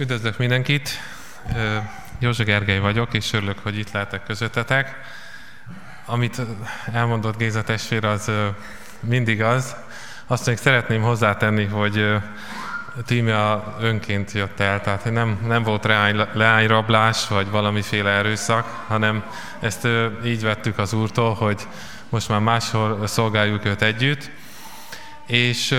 [0.00, 0.90] Üdvözlök mindenkit!
[2.18, 4.96] József Gergely vagyok, és örülök, hogy itt lehetek közöttetek.
[6.06, 6.42] Amit
[6.92, 8.30] elmondott Géza testvér, az
[9.00, 9.76] mindig az.
[10.26, 12.16] Azt még szeretném hozzátenni, hogy
[13.06, 15.84] Tímea önként jött el, tehát nem, nem volt
[16.32, 19.24] leányrablás, vagy valamiféle erőszak, hanem
[19.60, 19.88] ezt
[20.24, 21.66] így vettük az Úrtól, hogy
[22.08, 24.30] most már máshol szolgáljuk őt együtt.
[25.26, 25.70] És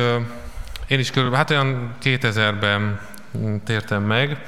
[0.88, 3.09] én is körülbelül, hát olyan 2000-ben
[3.63, 4.45] tértem meg,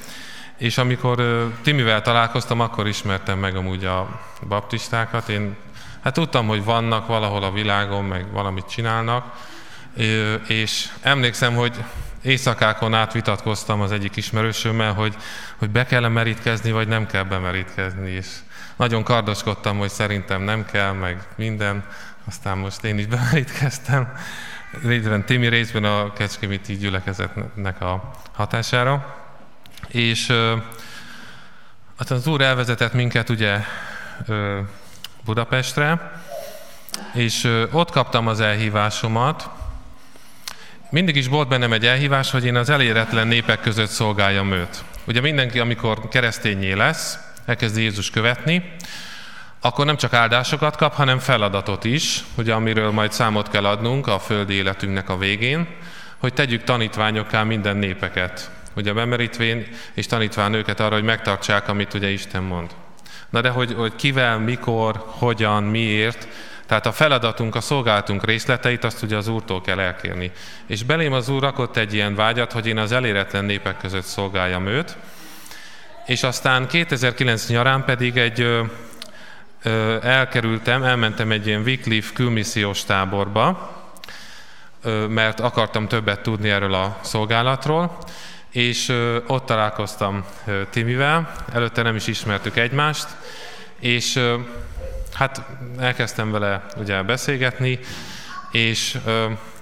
[0.57, 1.23] és amikor
[1.63, 5.29] Timivel találkoztam, akkor ismertem meg amúgy a baptistákat.
[5.29, 5.55] Én
[6.01, 9.33] hát tudtam, hogy vannak valahol a világon, meg valamit csinálnak,
[10.47, 11.83] és emlékszem, hogy
[12.21, 15.15] éjszakákon át vitatkoztam az egyik ismerősömmel, hogy,
[15.57, 18.27] hogy be kell merítkezni, vagy nem kell bemerítkezni, és
[18.75, 21.83] nagyon kardoskodtam, hogy szerintem nem kell, meg minden,
[22.27, 24.13] aztán most én is bemerítkeztem,
[24.83, 29.15] részben Timi, részben a Kecskeméti gyülekezetnek a hatására.
[29.88, 30.30] És
[31.97, 33.59] aztán az Úr elvezetett minket ugye
[35.25, 36.21] Budapestre,
[37.13, 39.49] és ott kaptam az elhívásomat.
[40.89, 44.83] Mindig is volt bennem egy elhívás, hogy én az eléretlen népek között szolgáljam őt.
[45.05, 48.75] Ugye mindenki, amikor keresztényé lesz, elkezdi Jézus követni,
[49.66, 54.20] akkor nem csak áldásokat kap, hanem feladatot is, ugye, amiről majd számot kell adnunk a
[54.20, 55.67] földi életünknek a végén,
[56.17, 58.52] hogy tegyük tanítványokká minden népeket.
[58.75, 62.70] Ugye bemerítvén és tanítván őket arra, hogy megtartsák, amit ugye Isten mond.
[63.30, 66.27] Na de hogy, hogy kivel, mikor, hogyan, miért,
[66.66, 70.31] tehát a feladatunk, a szolgálatunk részleteit azt ugye az Úrtól kell elkérni.
[70.67, 74.67] És belém az Úr rakott egy ilyen vágyat, hogy én az eléretlen népek között szolgáljam
[74.67, 74.98] őt,
[76.05, 78.48] és aztán 2009 nyarán pedig egy
[80.02, 83.72] elkerültem, elmentem egy ilyen Wycliffe külmissziós táborba,
[85.09, 87.97] mert akartam többet tudni erről a szolgálatról,
[88.50, 88.89] és
[89.28, 90.25] ott találkoztam
[90.70, 93.08] Timivel, előtte nem is ismertük egymást,
[93.80, 94.20] és
[95.14, 95.42] hát
[95.80, 97.80] elkezdtem vele ugye beszélgetni,
[98.52, 98.98] és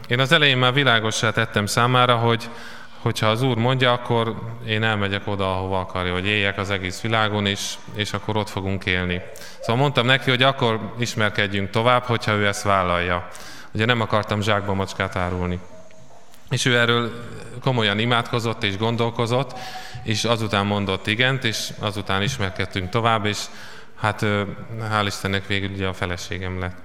[0.08, 2.50] én az elején már világosá tettem számára, hogy
[3.02, 4.36] hogyha az Úr mondja, akkor
[4.68, 8.86] én elmegyek oda, ahova akarja, hogy éljek az egész világon, és, és akkor ott fogunk
[8.86, 9.22] élni.
[9.60, 13.28] Szóval mondtam neki, hogy akkor ismerkedjünk tovább, hogyha ő ezt vállalja.
[13.74, 15.60] Ugye nem akartam zsákba macskát árulni.
[16.50, 17.12] És ő erről
[17.62, 19.58] komolyan imádkozott és gondolkozott,
[20.04, 23.40] és azután mondott igent, és azután ismerkedtünk tovább, és
[24.00, 24.22] hát
[24.92, 26.76] hál' Istennek végül ugye a feleségem lett.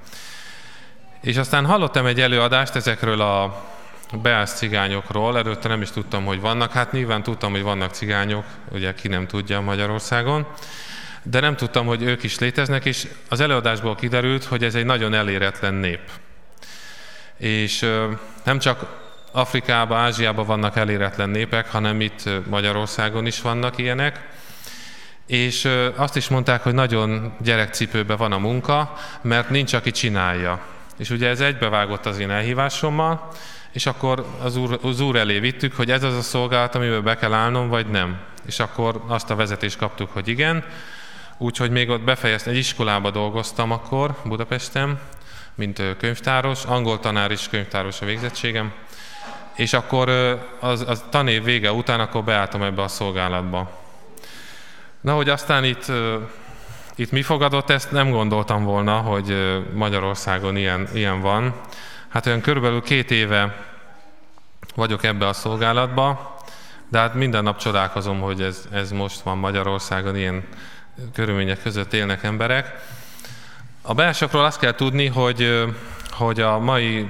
[1.20, 3.64] És aztán hallottam egy előadást ezekről a
[4.12, 6.72] beállsz cigányokról, előtte nem is tudtam, hogy vannak.
[6.72, 10.46] Hát nyilván tudtam, hogy vannak cigányok, ugye ki nem tudja Magyarországon,
[11.22, 15.14] de nem tudtam, hogy ők is léteznek, és az előadásból kiderült, hogy ez egy nagyon
[15.14, 16.00] eléretlen nép.
[17.36, 17.90] És
[18.44, 24.28] nem csak Afrikában, Ázsiában vannak eléretlen népek, hanem itt Magyarországon is vannak ilyenek.
[25.26, 30.60] És azt is mondták, hogy nagyon gyerekcipőben van a munka, mert nincs, aki csinálja.
[30.98, 33.28] És ugye ez egybevágott az én elhívásommal,
[33.76, 37.16] és akkor az úr, az úr elé vittük, hogy ez az a szolgálat, amiben be
[37.16, 38.18] kell állnom, vagy nem.
[38.46, 40.64] És akkor azt a vezetést kaptuk, hogy igen.
[41.38, 45.00] Úgyhogy még ott befejeztem, egy iskolába dolgoztam akkor Budapesten,
[45.54, 48.72] mint könyvtáros, angol tanár is könyvtáros a végzettségem,
[49.54, 50.08] és akkor
[50.60, 53.80] az, az tanév vége után akkor beálltam ebbe a szolgálatba.
[55.00, 55.92] Na, hogy aztán itt,
[56.94, 59.36] itt mi fogadott, ezt nem gondoltam volna, hogy
[59.74, 61.54] Magyarországon ilyen, ilyen van.
[62.08, 63.64] Hát olyan körülbelül két éve
[64.74, 66.36] vagyok ebbe a szolgálatba,
[66.88, 70.44] de hát minden nap csodálkozom, hogy ez, ez most van Magyarországon, ilyen
[71.12, 72.86] körülmények között élnek emberek.
[73.82, 75.64] A belsőkről azt kell tudni, hogy,
[76.10, 77.08] hogy a mai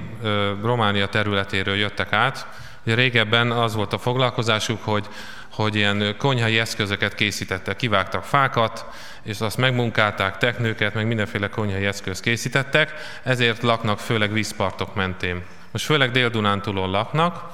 [0.62, 2.46] Románia területéről jöttek át.
[2.84, 5.08] Ugye régebben az volt a foglalkozásuk, hogy,
[5.56, 8.86] hogy ilyen konyhai eszközöket készítettek, kivágtak fákat,
[9.22, 15.42] és azt megmunkálták, teknőket, meg mindenféle konyhai eszközt készítettek, ezért laknak főleg vízpartok mentén.
[15.70, 17.44] Most főleg Dél-Dunántúlon laknak,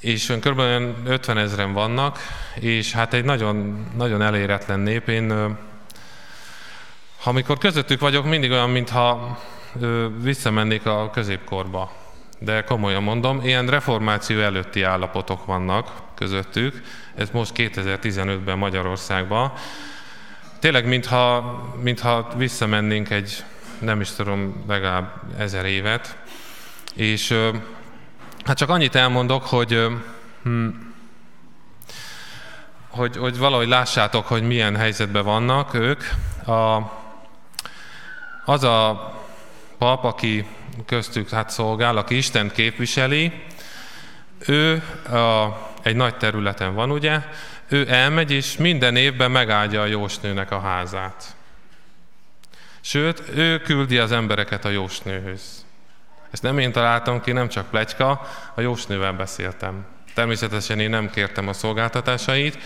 [0.00, 0.60] és kb.
[1.04, 2.18] 50 ezeren vannak,
[2.54, 5.08] és hát egy nagyon, nagyon eléretlen nép.
[5.08, 5.56] Én,
[7.24, 9.38] amikor közöttük vagyok, mindig olyan, mintha
[10.22, 12.01] visszamennék a középkorba.
[12.44, 16.82] De komolyan mondom, ilyen reformáció előtti állapotok vannak közöttük,
[17.14, 19.52] ez most 2015-ben Magyarországban.
[20.58, 21.40] Tényleg, mintha,
[21.82, 23.44] mintha visszamennénk egy,
[23.78, 26.16] nem is tudom, legalább ezer évet,
[26.94, 27.34] és
[28.44, 29.86] hát csak annyit elmondok, hogy,
[30.42, 30.68] hm,
[32.88, 36.02] hogy, hogy valahogy lássátok, hogy milyen helyzetben vannak ők.
[36.46, 36.92] A,
[38.44, 39.12] az a
[39.78, 40.46] pap, aki
[40.86, 43.32] köztük hát szolgál, aki Isten képviseli,
[44.46, 47.20] ő a, egy nagy területen van, ugye,
[47.68, 51.34] ő elmegy, és minden évben megáldja a jósnőnek a házát.
[52.80, 55.64] Sőt, ő küldi az embereket a jósnőhöz.
[56.30, 59.84] Ezt nem én találtam ki, nem csak plecska, a jósnővel beszéltem.
[60.14, 62.58] Természetesen én nem kértem a szolgáltatásait,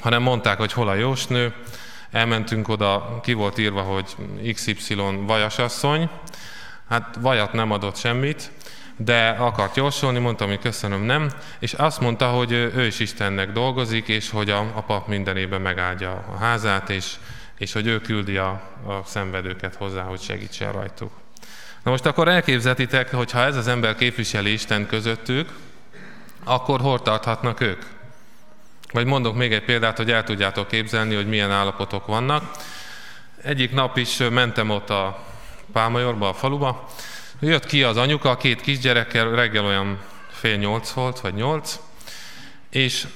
[0.00, 1.54] hanem mondták, hogy hol a jósnő.
[2.10, 4.16] Elmentünk oda, ki volt írva, hogy
[4.52, 4.94] XY
[5.26, 6.10] vajasasszony.
[6.88, 8.50] Hát vajat nem adott semmit,
[8.96, 14.08] de akart jósolni, mondtam, hogy köszönöm, nem, és azt mondta, hogy ő is Istennek dolgozik,
[14.08, 17.14] és hogy a, a pap minden megáldja a házát, és,
[17.58, 18.50] és hogy ő küldi a,
[18.86, 21.10] a szenvedőket hozzá, hogy segítsen rajtuk.
[21.82, 25.52] Na most akkor elképzetitek, hogy ha ez az ember képviseli Isten közöttük,
[26.44, 27.82] akkor hol tarthatnak ők?
[28.92, 32.50] Vagy mondok még egy példát, hogy el tudjátok képzelni, hogy milyen állapotok vannak.
[33.42, 35.24] Egyik nap is mentem ott a
[35.72, 36.88] Pálmajorba, a faluba,
[37.40, 41.80] Jött ki az anyuka, a két kisgyerekkel, reggel olyan fél nyolc volt, vagy nyolc,
[42.70, 43.06] és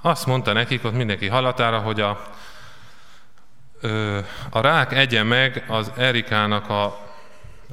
[0.00, 2.32] azt mondta nekik, ott mindenki hallatára, hogy a,
[4.50, 7.00] a rák egye meg az Erikának a,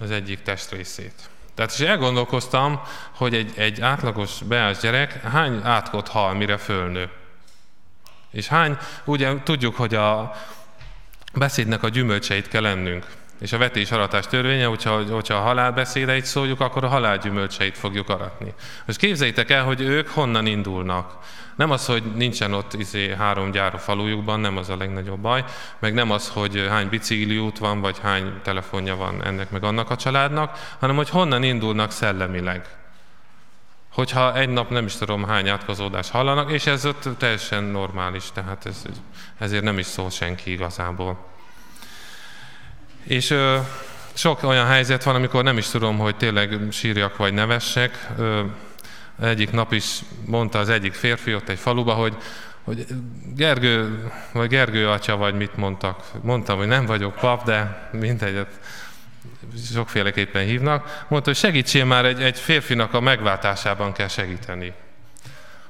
[0.01, 1.29] az egyik testrészét.
[1.53, 2.81] Tehát is elgondolkoztam,
[3.15, 7.09] hogy egy, egy átlagos beás gyerek hány átkot hal, mire fölnő.
[8.31, 10.35] És hány, ugye tudjuk, hogy a
[11.33, 13.05] beszédnek a gyümölcseit kell lennünk.
[13.39, 18.53] És a vetés aratás törvénye, hogyha, hogyha a halálbeszédeit szóljuk, akkor a halálgyümölcseit fogjuk aratni.
[18.85, 21.17] Most képzeljétek el, hogy ők honnan indulnak.
[21.55, 25.43] Nem az, hogy nincsen ott izé, három gyár a falujukban, nem az a legnagyobb baj,
[25.79, 29.95] meg nem az, hogy hány bicikliút van, vagy hány telefonja van ennek meg annak a
[29.95, 32.77] családnak, hanem hogy honnan indulnak szellemileg.
[33.93, 38.65] Hogyha egy nap nem is tudom hány átkozódás hallanak, és ez ott teljesen normális, tehát
[38.65, 38.83] ez,
[39.37, 41.27] ezért nem is szól senki igazából.
[43.03, 43.57] És ö,
[44.13, 48.09] sok olyan helyzet van, amikor nem is tudom, hogy tényleg sírjak vagy nevessek.
[48.17, 48.41] Ö,
[49.21, 52.17] egyik nap is mondta az egyik férfi ott egy faluba, hogy,
[52.63, 52.85] hogy
[53.35, 56.03] Gergő, vagy Gergő atya, vagy mit mondtak.
[56.21, 58.59] Mondtam, hogy nem vagyok pap, de mindegyet
[59.73, 61.05] sokféleképpen hívnak.
[61.07, 64.73] Mondta, hogy segítsél már egy, egy férfinak a megváltásában kell segíteni.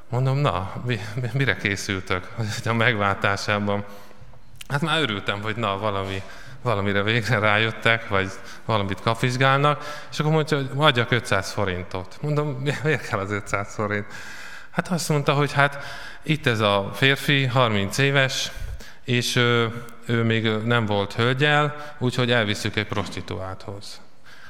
[0.10, 1.00] Mondom, na, mi,
[1.34, 2.28] mire készültök
[2.66, 3.86] a megváltásában?
[4.68, 6.22] Hát már örültem, hogy na, valami,
[6.62, 8.30] valamire végre rájöttek, vagy
[8.66, 12.18] valamit kapizsgálnak, és akkor mondja, hogy adjak 500 forintot.
[12.22, 12.48] Mondom,
[12.84, 14.06] miért kell az 500 forint?
[14.70, 15.84] Hát azt mondta, hogy hát
[16.24, 18.52] itt ez a férfi, 30 éves,
[19.04, 19.72] és ő,
[20.06, 24.02] ő még nem volt hölgyel, úgyhogy elviszük egy prostituálthoz.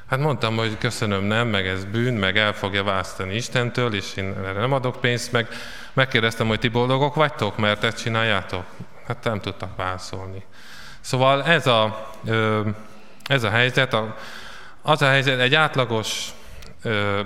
[0.10, 4.36] Hát mondtam, hogy köszönöm, nem, meg ez bűn, meg el fogja választani Istentől, és én
[4.38, 5.48] erre nem adok pénzt, meg
[5.94, 8.64] megkérdeztem, hogy ti boldogok vagytok, mert ezt csináljátok?
[9.08, 10.44] Hát nem tudtak válaszolni.
[11.02, 12.10] Szóval ez a,
[13.28, 13.96] ez a helyzet,
[14.82, 16.28] az a helyzet, egy átlagos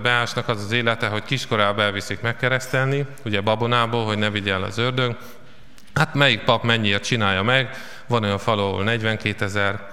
[0.01, 4.77] beásnak az az élete, hogy kiskorában elviszik megkeresztelni, ugye babonából, hogy ne vigye el az
[4.77, 5.17] ördög.
[5.93, 7.69] Hát melyik pap mennyiért csinálja meg,
[8.07, 9.91] van olyan falu, ahol 42 ezer,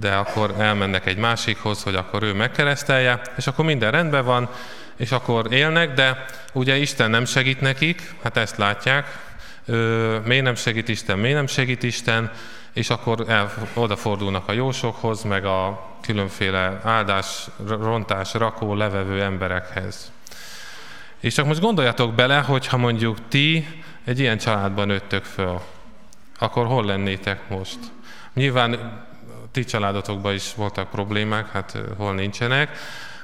[0.00, 4.48] de akkor elmennek egy másikhoz, hogy akkor ő megkeresztelje, és akkor minden rendben van,
[4.96, 9.18] és akkor élnek, de ugye Isten nem segít nekik, hát ezt látják,
[10.24, 12.30] miért nem segít Isten, miért nem segít Isten,
[12.80, 20.12] és akkor el, odafordulnak a jósokhoz, meg a különféle áldás, rontás, rakó, levevő emberekhez.
[21.18, 23.66] És csak most gondoljatok bele, hogy ha mondjuk ti
[24.04, 25.60] egy ilyen családban nőttök föl,
[26.38, 27.78] akkor hol lennétek most?
[28.34, 29.02] Nyilván
[29.52, 32.78] ti családotokban is voltak problémák, hát hol nincsenek,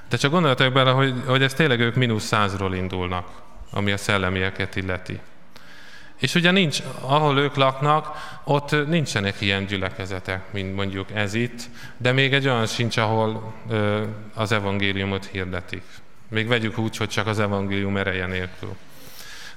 [0.09, 3.29] de csak gondoljatok bele, hogy, hogy ez tényleg ők mínusz százról indulnak,
[3.71, 5.21] ami a szellemieket illeti.
[6.17, 11.61] És ugye nincs, ahol ők laknak, ott nincsenek ilyen gyülekezetek, mint mondjuk ez itt,
[11.97, 14.03] de még egy olyan sincs, ahol ö,
[14.35, 15.83] az evangéliumot hirdetik.
[16.29, 18.77] Még vegyük úgy, hogy csak az evangélium ereje nélkül.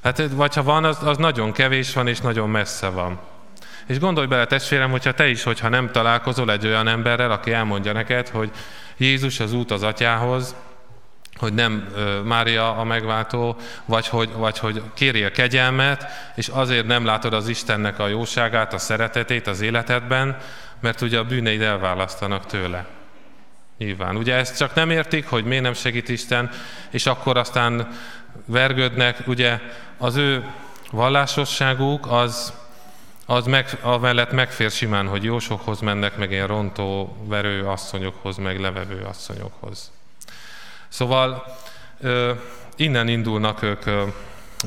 [0.04, 3.20] Hát vagy ha van, az, az nagyon kevés van, és nagyon messze van.
[3.88, 7.94] És gondolj bele, testvérem, hogyha te is, hogyha nem találkozol egy olyan emberrel, aki elmondja
[7.94, 8.52] neked, hogy
[8.98, 10.56] Jézus az út az atyához,
[11.40, 11.88] hogy nem
[12.24, 13.56] Mária a megváltó,
[13.86, 16.06] vagy hogy, vagy hogy kéri a kegyelmet,
[16.36, 20.38] és azért nem látod az Istennek a jóságát, a szeretetét az életedben,
[20.80, 22.86] mert ugye a bűneid elválasztanak tőle.
[23.78, 24.16] Nyilván.
[24.16, 26.50] Ugye ezt csak nem értik, hogy miért nem segít Isten,
[26.90, 27.88] és akkor aztán
[28.46, 29.60] vergődnek, ugye
[29.98, 30.46] az ő
[30.92, 32.54] vallásosságuk az,
[33.26, 39.02] az meg, amellett megfér simán, hogy jósokhoz mennek, meg ilyen rontó, verő asszonyokhoz, meg levevő
[39.02, 39.92] asszonyokhoz.
[40.90, 41.58] Szóval
[42.76, 43.86] innen indulnak ők,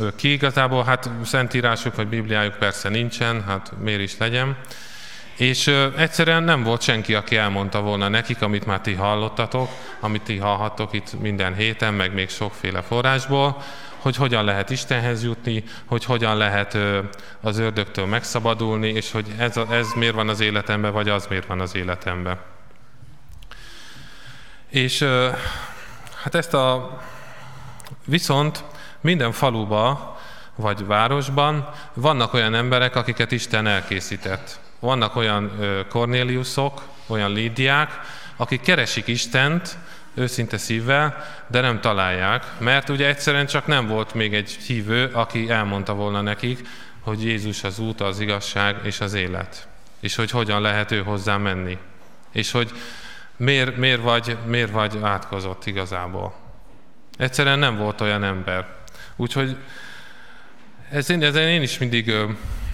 [0.00, 0.32] ők ki.
[0.32, 4.56] Igazából hát szentírásuk vagy bibliájuk persze nincsen, hát miért is legyen.
[5.36, 10.38] És egyszerűen nem volt senki, aki elmondta volna nekik, amit már ti hallottatok, amit ti
[10.38, 13.62] hallhattok itt minden héten, meg még sokféle forrásból,
[13.98, 16.78] hogy hogyan lehet Istenhez jutni, hogy hogyan lehet
[17.40, 21.60] az ördögtől megszabadulni, és hogy ez, ez miért van az életemben, vagy az miért van
[21.60, 22.38] az életemben.
[24.68, 25.06] És
[26.22, 26.98] hát ezt a
[28.04, 28.64] viszont
[29.00, 30.16] minden faluba
[30.54, 34.60] vagy városban vannak olyan emberek, akiket Isten elkészített.
[34.80, 35.50] Vannak olyan
[35.88, 38.00] Kornéliuszok, olyan Lídiák,
[38.36, 39.76] akik keresik Istent
[40.14, 45.50] őszinte szívvel, de nem találják, mert ugye egyszerűen csak nem volt még egy hívő, aki
[45.50, 46.68] elmondta volna nekik,
[47.00, 49.68] hogy Jézus az út, az igazság és az élet.
[50.00, 51.78] És hogy hogyan lehet ő hozzá menni.
[52.32, 52.70] És hogy
[53.42, 56.34] miért, miért, vagy, miért vagy átkozott igazából.
[57.16, 58.66] Egyszerűen nem volt olyan ember.
[59.16, 59.56] Úgyhogy
[60.90, 62.14] ez, ezen én is mindig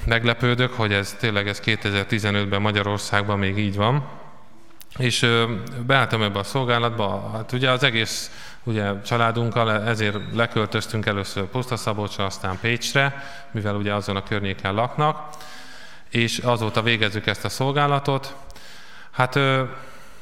[0.05, 4.09] meglepődök, hogy ez tényleg ez 2015-ben Magyarországban még így van.
[4.97, 5.55] És ö,
[5.87, 8.31] beálltam ebbe a szolgálatba, hát ugye az egész
[8.63, 15.29] ugye családunkkal, ezért leköltöztünk először Pusztaszabolcsra, aztán Pécsre, mivel ugye azon a környéken laknak,
[16.11, 18.35] és azóta végezzük ezt a szolgálatot.
[19.11, 19.39] Hát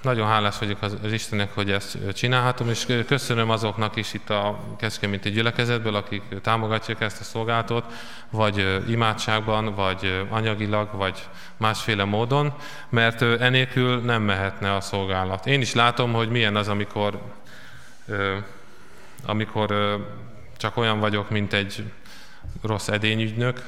[0.06, 5.30] nagyon hálás vagyok az, Istennek, hogy ezt csinálhatom, és köszönöm azoknak is itt a Kecskeméti
[5.30, 7.84] gyülekezetből, akik támogatják ezt a szolgálatot,
[8.30, 12.54] vagy imádságban, vagy anyagilag, vagy másféle módon,
[12.88, 15.46] mert enélkül nem mehetne a szolgálat.
[15.46, 17.20] Én is látom, hogy milyen az, amikor,
[19.24, 19.98] amikor
[20.56, 21.84] csak olyan vagyok, mint egy
[22.62, 23.62] rossz edényügynök,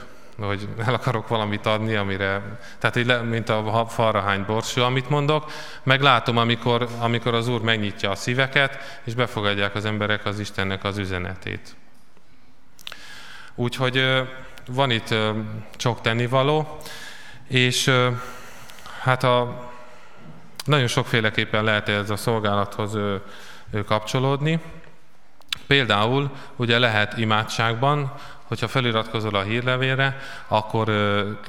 [0.47, 5.51] hogy el akarok valamit adni, amire, tehát így, mint a falra hány borsó, amit mondok,
[5.83, 10.85] meg látom, amikor, amikor az Úr megnyitja a szíveket, és befogadják az emberek az Istennek
[10.85, 11.77] az üzenetét.
[13.55, 14.25] Úgyhogy
[14.67, 15.15] van itt
[15.77, 16.79] sok tennivaló,
[17.49, 17.91] és
[19.01, 19.67] hát a,
[20.65, 22.99] nagyon sokféleképpen lehet ez a szolgálathoz
[23.87, 24.61] kapcsolódni.
[25.69, 30.89] Például ugye lehet imádságban, hogyha feliratkozol a hírlevélre, akkor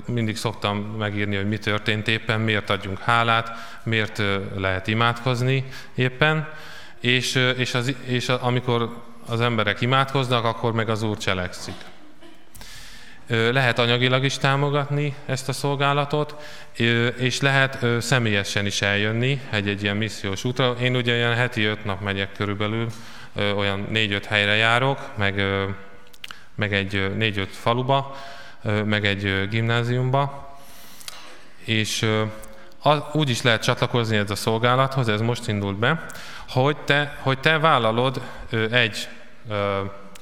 [0.05, 3.51] mindig szoktam megírni, hogy mi történt éppen, miért adjunk hálát,
[3.83, 4.21] miért
[4.55, 5.63] lehet imádkozni
[5.95, 6.47] éppen,
[6.99, 11.75] és, és, az, és amikor az emberek imádkoznak, akkor meg az Úr cselekszik.
[13.27, 16.35] Lehet anyagilag is támogatni ezt a szolgálatot,
[17.17, 20.75] és lehet személyesen is eljönni egy-egy ilyen missziós útra.
[20.81, 22.87] Én ugye olyan heti öt nap megyek körülbelül,
[23.55, 25.43] olyan négy-öt helyre járok, meg
[26.59, 28.15] meg egy négy-öt faluba,
[28.85, 30.57] meg egy gimnáziumba,
[31.63, 32.09] és
[33.11, 36.05] úgy is lehet csatlakozni ez a szolgálathoz, ez most indult be,
[36.49, 38.21] hogy te, hogy te vállalod
[38.71, 39.07] egy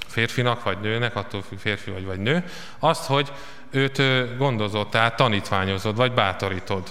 [0.08, 2.44] férfinak vagy nőnek, attól férfi vagy vagy nő,
[2.80, 3.32] azt, hogy
[3.72, 4.02] őt
[4.38, 6.84] gondozott, tehát tanítványozod, vagy bátorítod.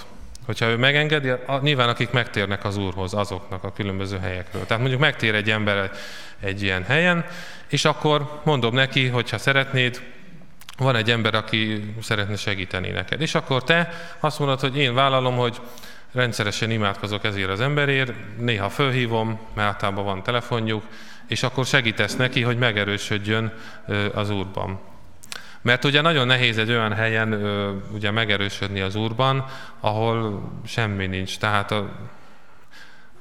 [0.47, 4.63] Hogyha ő megengedi, nyilván akik megtérnek az Úrhoz, azoknak a különböző helyekről.
[4.67, 5.91] Tehát mondjuk megtér egy ember
[6.41, 7.25] egy, ilyen helyen,
[7.69, 10.03] és akkor mondom neki, hogy ha szeretnéd,
[10.79, 13.21] van egy ember, aki szeretne segíteni neked.
[13.21, 15.61] És akkor te azt mondod, hogy én vállalom, hogy
[16.13, 20.83] rendszeresen imádkozok ezért az emberért, néha fölhívom, mert általában van telefonjuk,
[21.29, 23.53] és akkor segítesz neki, hogy megerősödjön
[24.15, 24.81] az Úrban.
[25.67, 27.33] Mert ugye nagyon nehéz egy olyan helyen
[27.93, 29.45] ugye megerősödni az Úrban,
[29.81, 31.39] ahol semmi nincs.
[31.39, 31.89] Tehát a,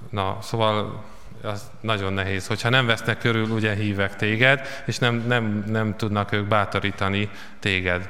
[0.09, 1.03] na, szóval
[1.43, 2.47] az nagyon nehéz.
[2.47, 8.09] Hogyha nem vesznek körül, ugye hívek téged, és nem, nem, nem tudnak ők bátorítani téged.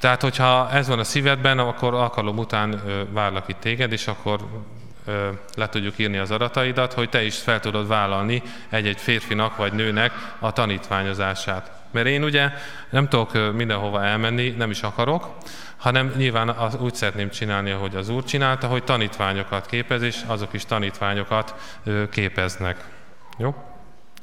[0.00, 4.40] Tehát, hogyha ez van a szívedben, akkor alkalom után várlak itt téged, és akkor
[5.54, 10.12] le tudjuk írni az adataidat, hogy te is fel tudod vállalni egy-egy férfinak vagy nőnek
[10.38, 11.75] a tanítványozását.
[11.96, 12.50] Mert én ugye
[12.90, 15.28] nem tudok mindenhova elmenni, nem is akarok,
[15.76, 20.52] hanem nyilván az, úgy szeretném csinálni, ahogy az Úr csinálta, hogy tanítványokat képez, és azok
[20.52, 21.54] is tanítványokat
[22.10, 22.84] képeznek.
[23.38, 23.54] Jó?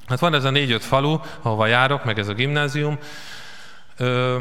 [0.07, 2.97] Hát van ez a négy-öt falu, ahova járok, meg ez a gimnázium.
[3.97, 4.39] Ö,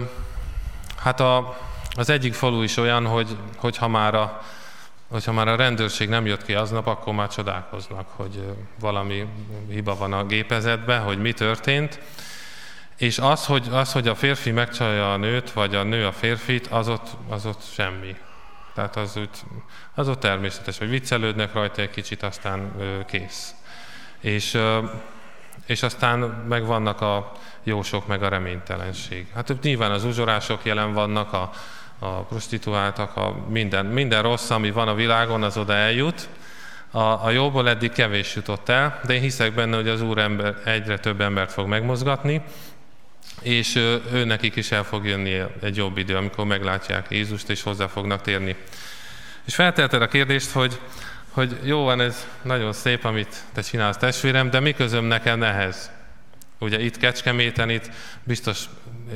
[0.99, 1.57] hát a,
[1.97, 4.43] az egyik falu is olyan, hogy, hogyha már a,
[5.11, 8.45] hogyha már a rendőrség nem jött ki aznap, akkor már csodálkoznak, hogy
[8.81, 9.27] valami
[9.69, 12.01] hiba van a gépezetben, hogy mi történt.
[13.03, 16.67] És az hogy, az, hogy a férfi megcsalja a nőt, vagy a nő a férfit,
[16.67, 18.17] az ott, az ott semmi.
[18.75, 19.29] Tehát az, úgy,
[19.95, 22.73] az ott természetes, hogy viccelődnek rajta egy kicsit, aztán
[23.07, 23.55] kész.
[24.21, 24.59] És,
[25.67, 26.19] és aztán
[26.49, 27.33] meg vannak a
[27.63, 29.27] jósok, meg a reménytelenség.
[29.35, 31.51] Hát nyilván az uzsorások jelen vannak, a,
[31.99, 36.29] a prostituáltak, a minden, minden rossz, ami van a világon, az oda eljut.
[36.91, 40.55] A, a jóból eddig kevés jutott el, de én hiszek benne, hogy az Úr ember,
[40.65, 42.43] egyre több embert fog megmozgatni,
[43.43, 43.75] és
[44.13, 48.21] ő nekik is el fog jönni egy jobb idő, amikor meglátják Jézust, és hozzá fognak
[48.21, 48.57] térni.
[49.45, 50.81] És feltelted a kérdést, hogy,
[51.31, 55.91] hogy jó van, ez nagyon szép, amit te csinálsz testvérem, de mi közöm nekem ehhez?
[56.59, 57.91] Ugye itt Kecskeméten, itt
[58.25, 58.65] biztos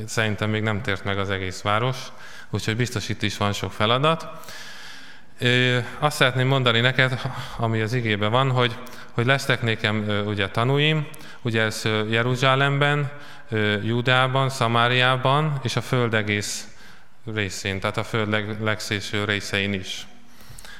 [0.05, 1.97] szerintem még nem tért meg az egész város,
[2.49, 4.27] úgyhogy biztos itt is van sok feladat.
[5.99, 7.21] Azt szeretném mondani neked,
[7.57, 8.75] ami az igében van, hogy,
[9.11, 11.07] hogy lesznek nekem ugye tanúim,
[11.41, 13.11] ugye ez Jeruzsálemben,
[13.83, 16.67] Judában, Szamáriában és a föld egész
[17.33, 20.07] részén, tehát a föld leg, legszélső részein is.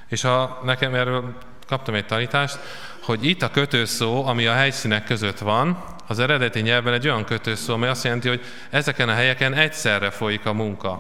[0.08, 2.60] És a, nekem erről kaptam egy tanítást,
[3.02, 7.74] hogy itt a kötőszó, ami a helyszínek között van, az eredeti nyelvben egy olyan kötőszó,
[7.74, 10.92] ami azt jelenti, hogy ezeken a helyeken egyszerre folyik a munka.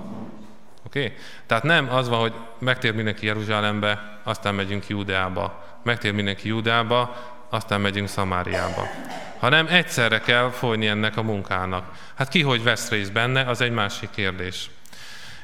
[0.85, 1.03] Oké?
[1.03, 1.17] Okay?
[1.45, 5.65] Tehát nem az van, hogy megtér mindenki Jeruzsálembe, aztán megyünk Júdeába.
[5.83, 7.15] Megtér mindenki Júdeába,
[7.49, 8.87] aztán megyünk Szamáriába.
[9.39, 11.91] Hanem egyszerre kell folyni ennek a munkának.
[12.15, 14.69] Hát ki hogy vesz részt benne, az egy másik kérdés.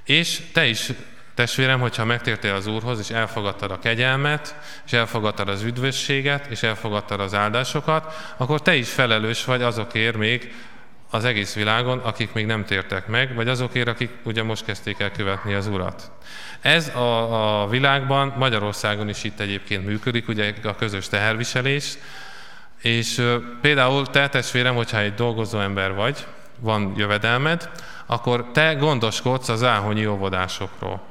[0.03, 0.89] És te is,
[1.36, 4.55] testvérem, hogyha megtértél az Úrhoz, és elfogadtad a kegyelmet,
[4.86, 10.53] és elfogadtad az üdvösséget, és elfogadtad az áldásokat, akkor te is felelős vagy azokért még,
[11.13, 15.12] az egész világon, akik még nem tértek meg, vagy azokért, akik ugye most kezdték el
[15.12, 16.12] követni az Urat.
[16.62, 21.98] Ez a, a világban, Magyarországon is itt egyébként működik, ugye a közös teherviselés,
[22.82, 23.22] és
[23.62, 26.25] például te testvérem, hogyha egy dolgozó ember vagy,
[26.60, 27.70] van jövedelmed,
[28.05, 31.01] akkor te gondoskodsz az áhonyi óvodásokról.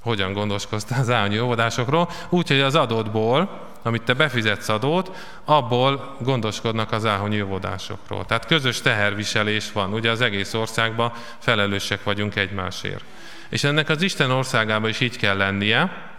[0.00, 2.10] Hogyan gondoskodsz az áhonyi óvodásokról?
[2.28, 5.10] Úgy, hogy az adódból amit te befizetsz adót,
[5.44, 8.24] abból gondoskodnak az áhonyi óvodásokról.
[8.24, 13.04] Tehát közös teherviselés van, ugye az egész országban felelősek vagyunk egymásért.
[13.48, 16.14] És ennek az Isten országában is így kell lennie,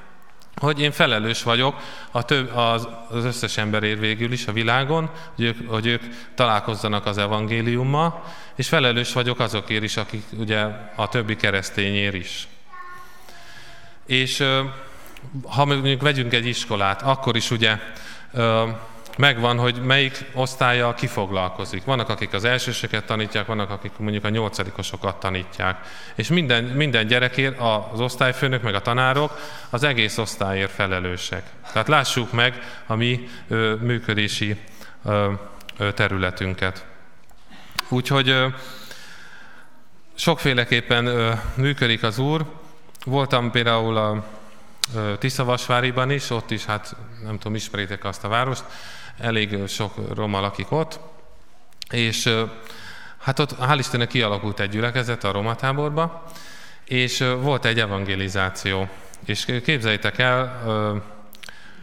[0.56, 1.76] hogy én felelős vagyok
[2.12, 6.02] a több, az, az összes emberért végül is a világon, hogy ők, hogy ők
[6.36, 8.24] találkozzanak az evangéliummal,
[8.56, 10.60] és felelős vagyok azokért is, akik ugye
[10.96, 12.48] a többi keresztényér is.
[14.06, 14.44] És
[15.48, 17.78] ha mondjuk vegyünk egy iskolát, akkor is ugye
[19.18, 21.84] megvan, hogy melyik osztálya kifoglalkozik.
[21.84, 25.78] Vannak, akik az elsősöket tanítják, vannak, akik mondjuk a nyolcadikosokat tanítják.
[26.16, 27.60] És minden, minden gyerekért
[27.92, 31.44] az osztályfőnök, meg a tanárok az egész osztályért felelősek.
[31.72, 34.58] Tehát lássuk meg a mi ö, működési
[35.06, 35.32] ö,
[35.78, 36.86] ö, területünket.
[37.90, 38.48] Úgyhogy ö,
[40.16, 42.46] sokféleképpen ö, működik az Úr.
[43.06, 44.26] Voltam például a
[45.20, 48.64] Tiszavasváriban is, ott is, hát nem tudom, ismeritek azt a várost,
[49.20, 51.00] elég sok roma lakik ott,
[51.90, 52.34] és
[53.18, 56.24] hát ott hál' Istennek kialakult egy gyülekezet a roma táborba,
[56.86, 58.90] és volt egy evangelizáció.
[59.26, 60.62] És képzeljétek el,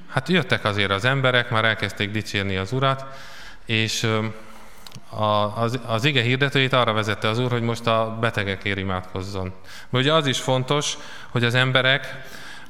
[0.09, 3.05] hát jöttek azért az emberek, már elkezdték dicsérni az Urat,
[3.65, 4.11] és
[5.55, 9.53] az, az ige hirdetőjét arra vezette az Úr, hogy most a betegekért imádkozzon.
[9.91, 10.97] Mert ugye az is fontos,
[11.29, 12.25] hogy az emberek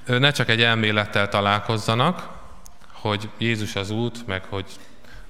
[0.07, 2.29] ne csak egy elmélettel találkozzanak,
[2.93, 4.67] hogy Jézus az út, meg hogy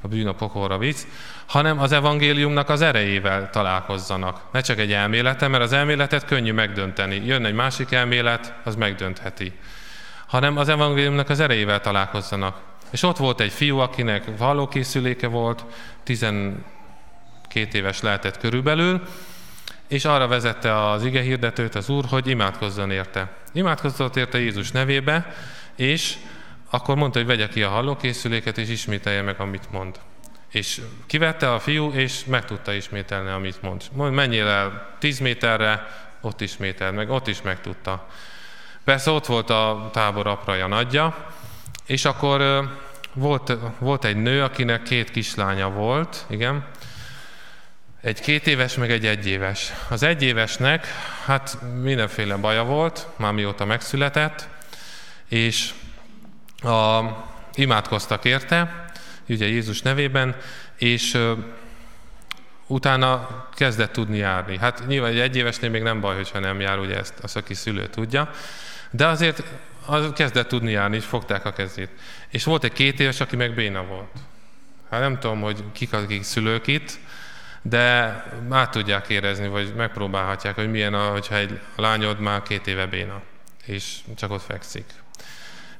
[0.01, 1.07] a bűn a pokolra visz,
[1.47, 4.41] hanem az evangéliumnak az erejével találkozzanak.
[4.53, 7.23] Ne csak egy elmélete, mert az elméletet könnyű megdönteni.
[7.27, 9.53] Jön egy másik elmélet, az megdöntheti.
[10.27, 12.61] Hanem az evangéliumnak az erejével találkozzanak.
[12.91, 15.65] És ott volt egy fiú, akinek vallókészüléke volt,
[16.03, 16.63] 12
[17.73, 19.03] éves lehetett körülbelül,
[19.89, 23.44] és arra vezette az ige hirdetőt az Úr, hogy imádkozzon érte.
[23.55, 25.35] Imádkozott érte Jézus nevébe,
[25.77, 26.17] és
[26.71, 30.01] akkor mondta, hogy vegye ki a hallókészüléket, és ismételje meg, amit mond.
[30.51, 33.83] És kivette a fiú, és meg tudta ismételni, amit mond.
[33.93, 35.87] Mond, menjél el 10 méterre,
[36.21, 38.09] ott ismétel meg, ott is megtudta.
[38.85, 41.27] Persze ott volt a tábor apraja nagyja,
[41.87, 42.69] és akkor
[43.13, 46.67] volt, volt egy nő, akinek két kislánya volt, igen,
[48.05, 49.73] egy két éves, meg egy egyéves.
[49.89, 50.87] Az egyévesnek
[51.25, 54.49] hát mindenféle baja volt, már mióta megszületett,
[55.29, 55.73] és
[56.63, 57.01] a,
[57.55, 58.87] imádkoztak érte,
[59.29, 60.37] ugye Jézus nevében,
[60.77, 61.33] és ö,
[62.67, 64.59] utána kezdett tudni járni.
[64.59, 67.87] Hát nyilván egy egyévesnél még nem baj, hogyha nem jár, ugye ezt az, aki szülő
[67.87, 68.31] tudja,
[68.91, 69.43] de azért
[69.87, 71.91] az kezdett tudni járni, és fogták a kezét.
[72.29, 74.13] És volt egy két éves, aki meg béna volt.
[74.91, 76.99] Hát nem tudom, hogy kik akik szülők itt,
[77.67, 83.23] de át tudják érezni, vagy megpróbálhatják, hogy milyen, hogyha egy lányod már két éve béna,
[83.65, 84.85] és csak ott fekszik.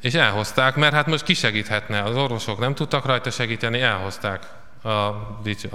[0.01, 4.43] És elhozták, mert hát most ki segíthetne, az orvosok nem tudtak rajta segíteni, elhozták
[4.83, 4.89] a,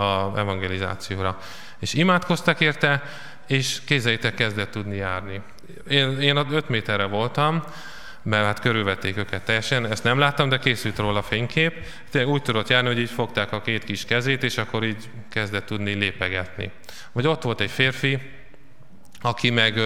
[0.02, 1.38] a evangelizációra.
[1.80, 3.04] És imádkoztak érte,
[3.48, 5.42] és kézeitek kezdett tudni járni.
[5.90, 7.64] Én, én 5 méterre voltam,
[8.24, 11.74] mert hát körülvették őket teljesen, ezt nem láttam, de készült róla fénykép.
[12.12, 15.66] Tényleg úgy tudott járni, hogy így fogták a két kis kezét, és akkor így kezdett
[15.66, 16.72] tudni lépegetni.
[17.12, 18.20] Vagy ott volt egy férfi,
[19.22, 19.80] aki meg,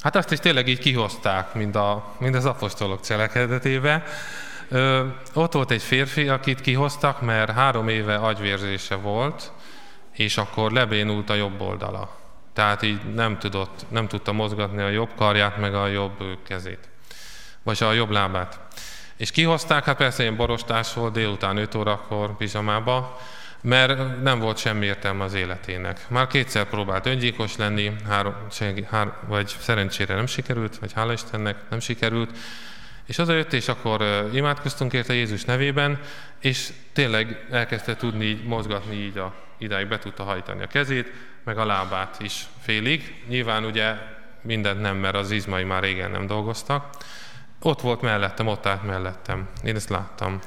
[0.00, 4.04] hát azt is tényleg így kihozták, mint, a, mint az apostolok cselekedetébe.
[5.32, 9.52] Ott volt egy férfi, akit kihoztak, mert három éve agyvérzése volt,
[10.12, 12.18] és akkor lebénult a jobb oldala.
[12.52, 16.88] Tehát így nem, tudott, nem tudta mozgatni a jobb karját, meg a jobb kezét.
[17.64, 18.60] Vagy a jobb lábát.
[19.16, 23.20] És kihozták, hát persze ilyen borostás volt délután 5 órakor pizsamába,
[23.60, 26.08] mert nem volt semmi értelme az életének.
[26.08, 28.34] Már kétszer próbált öngyilkos lenni, három,
[28.90, 32.30] hár, vagy szerencsére nem sikerült, vagy hála Istennek nem sikerült,
[33.06, 36.00] és az jött, és akkor imádkoztunk érte Jézus nevében,
[36.40, 41.12] és tényleg elkezdte tudni így mozgatni így a, idáig be tudta hajtani a kezét,
[41.44, 43.22] meg a lábát is félig.
[43.28, 43.94] Nyilván ugye
[44.42, 46.96] mindent nem, mert az izmai már régen nem dolgoztak.
[47.66, 49.48] Ott volt mellettem, ott állt mellettem.
[49.62, 50.38] Én ezt láttam.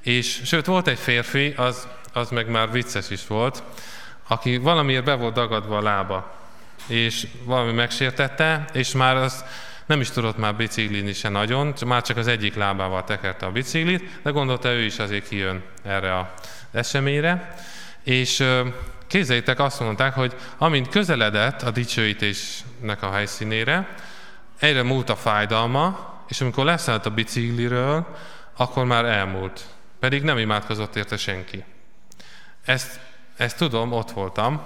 [0.00, 3.62] És sőt, volt egy férfi, az, az meg már vicces is volt,
[4.28, 6.34] aki valamiért be volt dagadva a lába,
[6.86, 9.44] és valami megsértette, és már az
[9.86, 14.20] nem is tudott már biciklizni se nagyon, már csak az egyik lábával tekerte a biciklit,
[14.22, 16.26] de gondolta ő is azért kijön erre az
[16.72, 17.54] eseményre.
[18.02, 18.44] És
[19.06, 23.96] képzeljétek, azt mondták, hogy amint közeledett a dicsőítésnek a helyszínére,
[24.58, 28.06] egyre múlt a fájdalma, és amikor leszállt a bicikliről,
[28.56, 29.66] akkor már elmúlt.
[30.00, 31.64] Pedig nem imádkozott érte senki.
[32.64, 33.00] Ezt,
[33.36, 34.62] ezt tudom, ott voltam,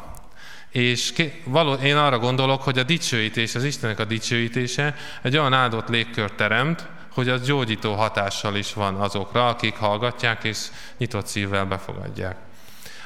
[0.70, 1.12] és
[1.44, 6.34] való, én arra gondolok, hogy a dicsőítés, az Istennek a dicsőítése egy olyan áldott légkört
[6.34, 10.58] teremt, hogy az gyógyító hatással is van azokra, akik hallgatják és
[10.96, 12.36] nyitott szívvel befogadják.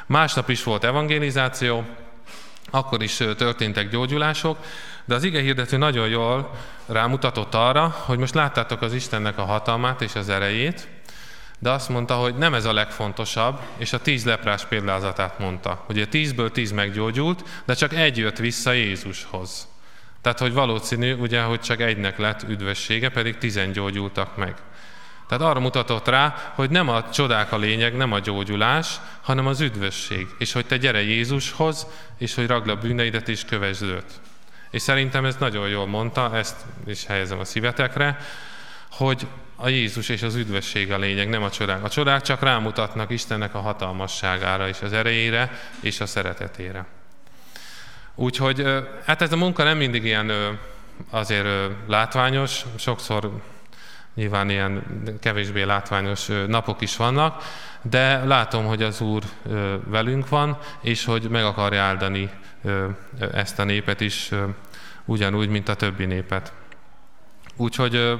[0.07, 1.85] Másnap is volt evangelizáció,
[2.71, 4.59] akkor is történtek gyógyulások,
[5.11, 6.51] de az ige hirdető nagyon jól
[6.87, 10.89] rámutatott arra, hogy most láttátok az Istennek a hatalmát és az erejét,
[11.59, 16.07] de azt mondta, hogy nem ez a legfontosabb, és a tíz leprás példázatát mondta, a
[16.11, 19.69] tízből tíz meggyógyult, de csak egy jött vissza Jézushoz.
[20.21, 24.55] Tehát, hogy valószínű, ugye, hogy csak egynek lett üdvössége, pedig tizen gyógyultak meg.
[25.29, 29.61] Tehát arra mutatott rá, hogy nem a csodák a lényeg, nem a gyógyulás, hanem az
[29.61, 30.27] üdvösség.
[30.39, 31.87] És hogy te gyere Jézushoz,
[32.19, 34.21] és hogy ragd a bűneidet és kövesd őt.
[34.71, 36.57] És szerintem ez nagyon jól mondta, ezt
[36.87, 38.19] is helyezem a szívetekre,
[38.91, 41.85] hogy a Jézus és az üdvösség a lényeg, nem a csodák.
[41.85, 46.87] A csodák csak rámutatnak Istennek a hatalmasságára és az erejére és a szeretetére.
[48.15, 48.67] Úgyhogy
[49.05, 50.59] hát ez a munka nem mindig ilyen
[51.11, 51.47] azért
[51.87, 53.43] látványos, sokszor
[54.15, 54.83] nyilván ilyen
[55.21, 57.43] kevésbé látványos napok is vannak,
[57.83, 59.23] de látom, hogy az Úr
[59.85, 62.31] velünk van, és hogy meg akarja áldani
[63.33, 64.31] ezt a népet is
[65.05, 66.53] ugyanúgy, mint a többi népet.
[67.57, 68.19] Úgyhogy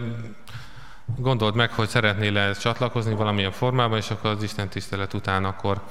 [1.17, 5.83] gondold meg, hogy szeretnél -e csatlakozni valamilyen formában, és akkor az Isten tisztelet után akkor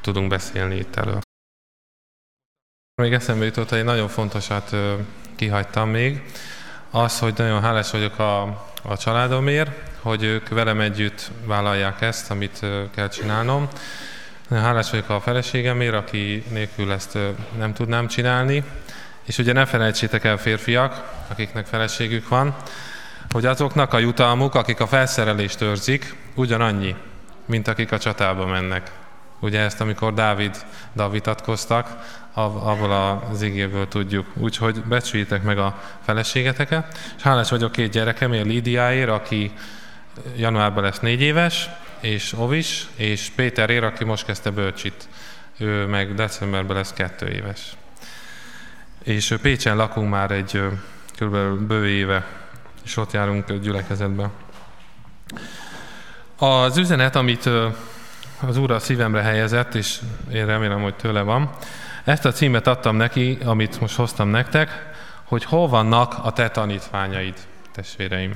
[0.00, 1.18] tudunk beszélni itt elő.
[3.02, 4.76] Még eszembe jutott, egy nagyon fontosat
[5.36, 6.22] kihagytam még,
[6.90, 8.42] az, hogy nagyon hálás vagyok a,
[8.82, 13.68] a családomért, hogy ők velem együtt vállalják ezt, amit kell csinálnom.
[14.50, 17.18] Hálás vagyok a feleségemért, aki nélkül ezt
[17.58, 18.64] nem tudnám csinálni.
[19.22, 22.56] És ugye ne felejtsétek el férfiak, akiknek feleségük van,
[23.30, 26.94] hogy azoknak a jutalmuk, akik a felszerelést őrzik, ugyanannyi,
[27.46, 28.90] mint akik a csatába mennek.
[29.40, 30.56] Ugye ezt, amikor Dávid
[31.10, 31.88] vitatkoztak,
[32.34, 34.26] abból az igéből tudjuk.
[34.34, 36.98] Úgyhogy becsüljétek meg a feleségeteket.
[37.16, 39.52] És hálás vagyok két gyerekemért, Lídiáért, aki
[40.36, 41.68] januárban lesz négy éves,
[42.02, 45.08] és Ovis, és Péterért, aki most kezdte bölcsit.
[45.58, 47.76] Ő meg decemberben lesz kettő éves.
[49.02, 50.60] És Pécsen lakunk már egy
[51.18, 51.36] kb.
[51.66, 52.26] bő éve,
[52.84, 54.30] és ott járunk gyülekezetbe.
[56.36, 57.46] Az üzenet, amit
[58.46, 59.98] az Úr a szívemre helyezett, és
[60.32, 61.50] én remélem, hogy tőle van,
[62.04, 64.90] ezt a címet adtam neki, amit most hoztam nektek,
[65.24, 67.34] hogy hol vannak a te tanítványaid,
[67.72, 68.34] testvéreim.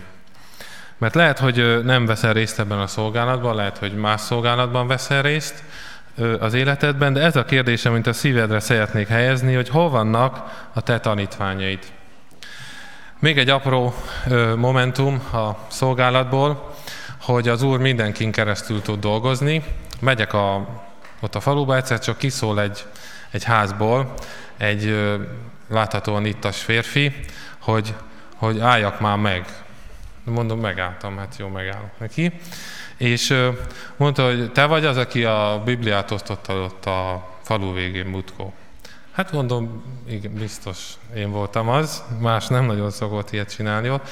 [0.99, 5.63] Mert lehet, hogy nem veszel részt ebben a szolgálatban, lehet, hogy más szolgálatban veszel részt
[6.39, 10.81] az életedben, de ez a kérdés, amit a szívedre szeretnék helyezni, hogy hol vannak a
[10.81, 11.79] te tanítványaid.
[13.19, 13.95] Még egy apró
[14.57, 16.75] momentum a szolgálatból,
[17.21, 19.65] hogy az Úr mindenkin keresztül tud dolgozni.
[20.01, 20.69] Megyek a,
[21.21, 22.85] ott a faluba, egyszer csak kiszól egy,
[23.31, 24.15] egy házból
[24.57, 25.15] egy
[25.69, 27.15] láthatóan ittas férfi,
[27.59, 27.95] hogy,
[28.37, 29.66] hogy álljak már meg.
[30.27, 32.33] Mondom, megálltam, hát jó, megállok neki.
[32.97, 33.35] És
[33.97, 38.53] mondta, hogy te vagy az, aki a Bibliát osztotta ott a falu végén, Mutkó.
[39.13, 40.79] Hát mondom, igen, biztos
[41.15, 44.09] én voltam az, más nem nagyon szokott ilyet csinálni ott.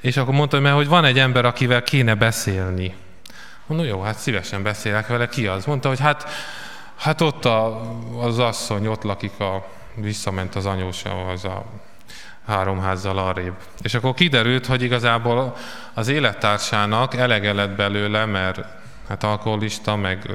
[0.00, 2.94] És akkor mondta, hogy mert hogy van egy ember, akivel kéne beszélni.
[3.66, 5.64] Mondom, jó, hát szívesen beszélek vele, ki az?
[5.64, 6.28] Mondta, hogy hát,
[6.96, 7.80] hát ott a,
[8.20, 11.64] az asszony, ott lakik, a, visszament az anyósa, az a
[12.46, 13.54] három házzal arrébb.
[13.82, 15.56] És akkor kiderült, hogy igazából
[15.94, 18.60] az élettársának elege lett belőle, mert
[19.08, 20.30] hát alkoholista, meg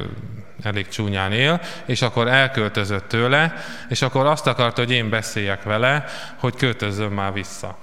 [0.63, 3.53] elég csúnyán él, és akkor elköltözött tőle,
[3.89, 6.03] és akkor azt akarta, hogy én beszéljek vele,
[6.35, 7.77] hogy költözzön már vissza.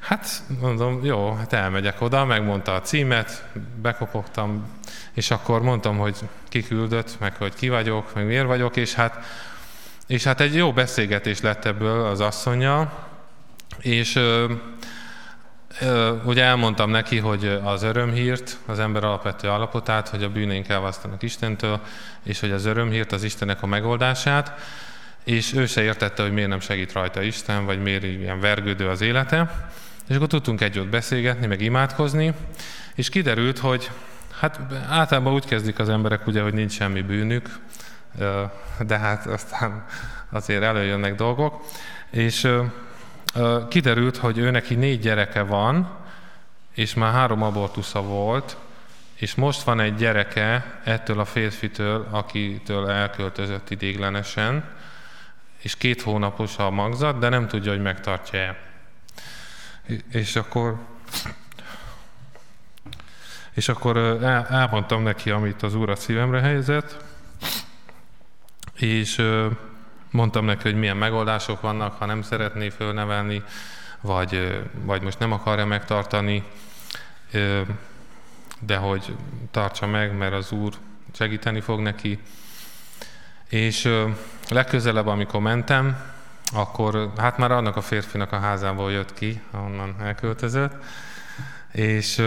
[0.00, 3.44] Hát mondom, jó, hát elmegyek oda, megmondta a címet,
[3.82, 4.66] bekopogtam,
[5.12, 6.16] és akkor mondtam, hogy
[6.48, 9.24] ki küldött, meg hogy ki vagyok, meg miért vagyok, és hát,
[10.12, 12.92] és hát egy jó beszélgetés lett ebből az asszonya,
[13.78, 14.52] és ö,
[15.80, 21.22] ö, ugye elmondtam neki, hogy az örömhírt, az ember alapvető alapotát, hogy a bűnénk elvasztanak
[21.22, 21.80] Istentől,
[22.22, 24.52] és hogy az örömhírt, az Istennek a megoldását,
[25.24, 29.00] és ő se értette, hogy miért nem segít rajta Isten, vagy miért ilyen vergődő az
[29.00, 29.70] élete.
[30.08, 32.34] És akkor tudtunk együtt beszélgetni, meg imádkozni,
[32.94, 33.90] és kiderült, hogy
[34.40, 37.48] hát általában úgy kezdik az emberek, ugye, hogy nincs semmi bűnük,
[38.78, 39.84] de hát aztán
[40.30, 41.64] azért előjönnek dolgok,
[42.10, 42.48] és
[43.68, 45.90] kiderült, hogy ő neki négy gyereke van,
[46.74, 48.56] és már három abortusza volt,
[49.14, 54.64] és most van egy gyereke ettől a férfitől, akitől elköltözött idéglenesen,
[55.58, 58.56] és két hónapos a magzat, de nem tudja, hogy megtartja-e.
[60.10, 60.76] És akkor
[63.52, 67.04] és akkor el, elmondtam neki, amit az Úr a szívemre helyezett,
[68.82, 69.22] és
[70.10, 73.42] mondtam neki, hogy milyen megoldások vannak, ha nem szeretné fölnevelni,
[74.00, 76.44] vagy, vagy most nem akarja megtartani,
[78.60, 79.14] de hogy
[79.50, 80.72] tartsa meg, mert az Úr
[81.12, 82.18] segíteni fog neki.
[83.48, 83.88] És
[84.48, 85.96] legközelebb, amikor mentem,
[86.52, 90.72] akkor hát már annak a férfinak a házából jött ki, ahonnan elköltözött,
[91.72, 92.22] és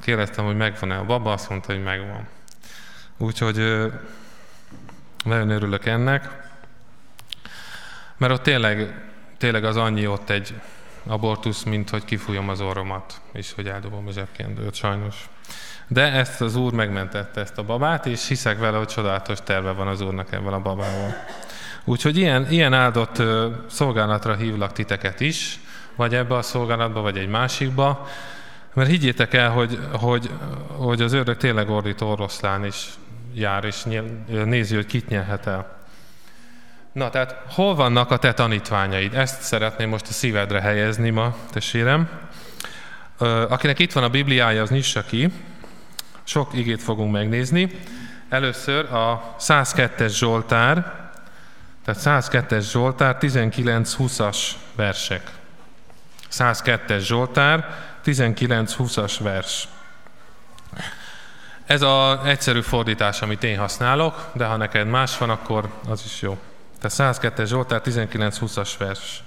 [0.00, 2.26] kérdeztem, hogy megvan-e a baba, azt mondta, hogy megvan.
[3.16, 3.90] Úgyhogy
[5.24, 6.48] nagyon örülök ennek,
[8.16, 9.02] mert ott tényleg,
[9.38, 10.54] tényleg az annyi ott egy
[11.06, 15.28] abortusz, mint hogy kifújom az orromat, és hogy eldobom a zsebkendőt, sajnos.
[15.88, 19.86] De ezt az Úr megmentette ezt a babát, és hiszek vele, hogy csodálatos terve van
[19.86, 21.14] az Úrnak ebben a babával.
[21.84, 23.22] Úgyhogy ilyen, ilyen áldott
[23.70, 25.60] szolgálatra hívlak titeket is,
[25.96, 28.08] vagy ebbe a szolgálatba, vagy egy másikba,
[28.72, 30.30] mert higgyétek el, hogy, hogy,
[30.66, 32.88] hogy az ördög tényleg ordít oroszlán is
[33.34, 33.82] jár, és
[34.26, 35.78] nézi, hogy kit nyerhet el.
[36.92, 39.14] Na, tehát hol vannak a te tanítványaid?
[39.14, 42.08] Ezt szeretném most a szívedre helyezni ma, testvérem.
[43.48, 45.32] Akinek itt van a Bibliája, az nyissa ki.
[46.24, 47.70] Sok igét fogunk megnézni.
[48.28, 50.74] Először a 102-es Zsoltár,
[51.84, 54.38] tehát 102-es Zsoltár, 19-20-as
[54.74, 55.30] versek.
[56.32, 57.68] 102-es Zsoltár,
[58.04, 59.68] 19-20-as vers.
[61.70, 66.22] Ez az egyszerű fordítás, amit én használok, de ha neked más van, akkor az is
[66.22, 66.38] jó.
[66.80, 69.22] Tehát 102-es Zsoltár, 19-20-as vers.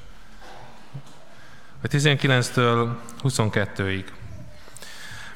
[1.82, 2.88] Vagy 19-től
[3.24, 4.04] 22-ig.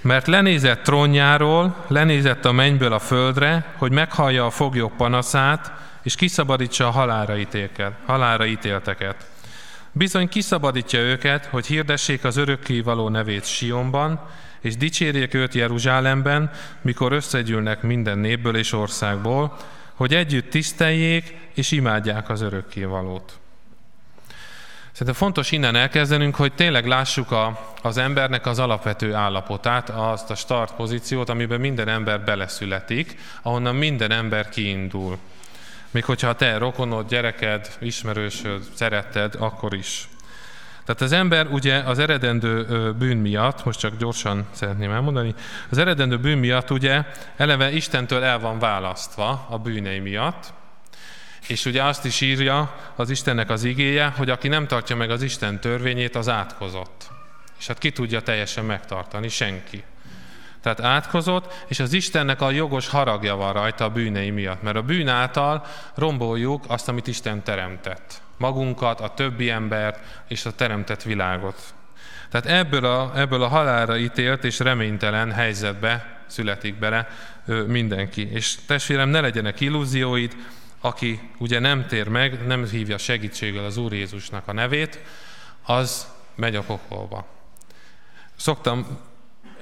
[0.01, 6.87] Mert lenézett trónjáról, lenézett a mennyből a földre, hogy meghallja a foglyok panaszát, és kiszabadítsa
[6.87, 9.25] a halára, ítélket, halára ítélteket.
[9.91, 12.41] Bizony kiszabadítja őket, hogy hirdessék az
[12.83, 14.19] való nevét Sionban,
[14.61, 19.57] és dicsérjék őt Jeruzsálemben, mikor összegyűlnek minden népből és országból,
[19.93, 23.39] hogy együtt tiszteljék és imádják az valót.
[24.91, 30.35] Szerintem fontos innen elkezdenünk, hogy tényleg lássuk a, az embernek az alapvető állapotát, azt a
[30.35, 35.17] start pozíciót, amiben minden ember beleszületik, ahonnan minden ember kiindul.
[35.91, 40.07] Még hogyha te rokonod, gyereked, ismerősöd, szeretted, akkor is.
[40.87, 42.63] Tehát az ember ugye az eredendő
[42.97, 45.35] bűn miatt, most csak gyorsan szeretném elmondani,
[45.69, 47.03] az eredendő bűn miatt ugye
[47.37, 50.53] eleve Istentől el van választva a bűnei miatt,
[51.47, 55.21] és ugye azt is írja az Istennek az igéje, hogy aki nem tartja meg az
[55.21, 57.09] Isten törvényét, az átkozott.
[57.59, 59.27] És hát ki tudja teljesen megtartani?
[59.27, 59.83] Senki.
[60.61, 64.81] Tehát átkozott, és az Istennek a jogos haragja van rajta a bűnei miatt, mert a
[64.81, 68.21] bűn által romboljuk azt, amit Isten teremtett.
[68.37, 71.73] Magunkat, a többi embert és a teremtett világot.
[72.29, 77.07] Tehát ebből a, ebből a halálra ítélt és reménytelen helyzetbe születik bele
[77.67, 78.31] mindenki.
[78.31, 80.35] És testvérem, ne legyenek illúzióid,
[80.81, 84.99] aki ugye nem tér meg, nem hívja segítséggel az Úr Jézusnak a nevét,
[85.65, 87.25] az megy a pokolba.
[88.35, 88.99] Szoktam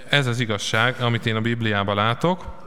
[0.10, 2.65] ez az igazság, amit én a Bibliában látok,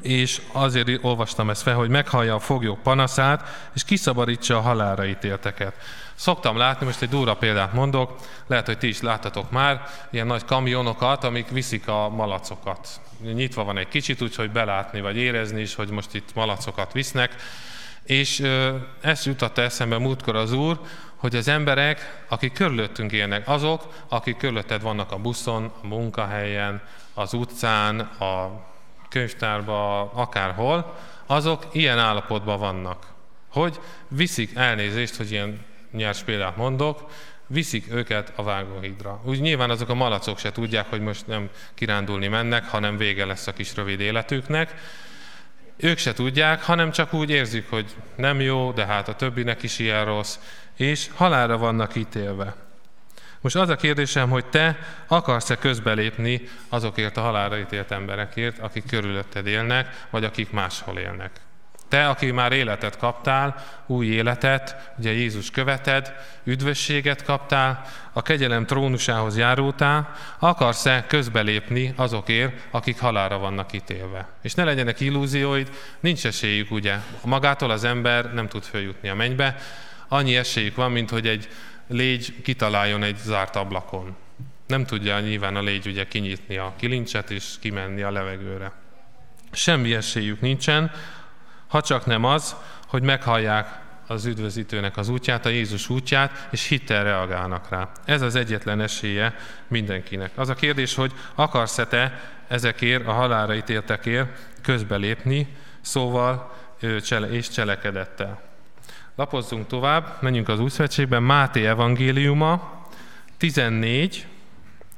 [0.00, 5.74] és azért olvastam ezt fel, hogy meghallja a foglyok panaszát, és kiszabadítsa a halára ítélteket.
[6.14, 8.14] Szoktam látni, most egy durva példát mondok,
[8.46, 12.88] lehet, hogy ti is láttatok már, ilyen nagy kamionokat, amik viszik a malacokat.
[13.20, 17.34] Nyitva van egy kicsit, úgyhogy belátni vagy érezni is, hogy most itt malacokat visznek.
[18.04, 18.42] És
[19.00, 20.80] ezt jutatta eszembe múltkor az Úr,
[21.16, 26.82] hogy az emberek, akik körülöttünk élnek, azok, akik körülötted vannak a buszon, a munkahelyen,
[27.14, 28.62] az utcán, a
[29.14, 30.96] könyvtárba, akárhol,
[31.26, 33.06] azok ilyen állapotban vannak.
[33.48, 37.10] Hogy viszik elnézést, hogy ilyen nyers példát mondok,
[37.46, 39.20] viszik őket a vágóhídra.
[39.24, 43.46] Úgy nyilván azok a malacok se tudják, hogy most nem kirándulni mennek, hanem vége lesz
[43.46, 44.74] a kis rövid életüknek.
[45.76, 49.78] Ők se tudják, hanem csak úgy érzik, hogy nem jó, de hát a többinek is
[49.78, 50.38] ilyen rossz,
[50.76, 52.63] és halálra vannak ítélve.
[53.44, 59.46] Most az a kérdésem, hogy te akarsz-e közbelépni azokért a halálra ítélt emberekért, akik körülötted
[59.46, 61.30] élnek, vagy akik máshol élnek.
[61.88, 69.36] Te, aki már életet kaptál, új életet, ugye Jézus követed, üdvösséget kaptál, a kegyelem trónusához
[69.36, 74.28] járultál, akarsz-e közbelépni azokért, akik halára vannak ítélve?
[74.42, 76.96] És ne legyenek illúzióid, nincs esélyük, ugye?
[77.24, 79.56] Magától az ember nem tud följutni a mennybe,
[80.08, 81.48] annyi esélyük van, mint hogy egy
[81.86, 84.16] légy kitaláljon egy zárt ablakon.
[84.66, 88.72] Nem tudja nyilván a légy ugye kinyitni a kilincset és kimenni a levegőre.
[89.52, 90.90] Semmi esélyük nincsen,
[91.66, 97.04] ha csak nem az, hogy meghallják az üdvözítőnek az útját, a Jézus útját, és hittel
[97.04, 97.90] reagálnak rá.
[98.04, 99.34] Ez az egyetlen esélye
[99.68, 100.30] mindenkinek.
[100.34, 104.28] Az a kérdés, hogy akarsz-e te ezekért, a halára ítéltekért
[104.62, 106.54] közbelépni, szóval
[107.30, 108.43] és cselekedettel.
[109.16, 112.82] Lapozzunk tovább, menjünk az Újszövetségben, Máté evangéliuma,
[113.36, 114.26] 14,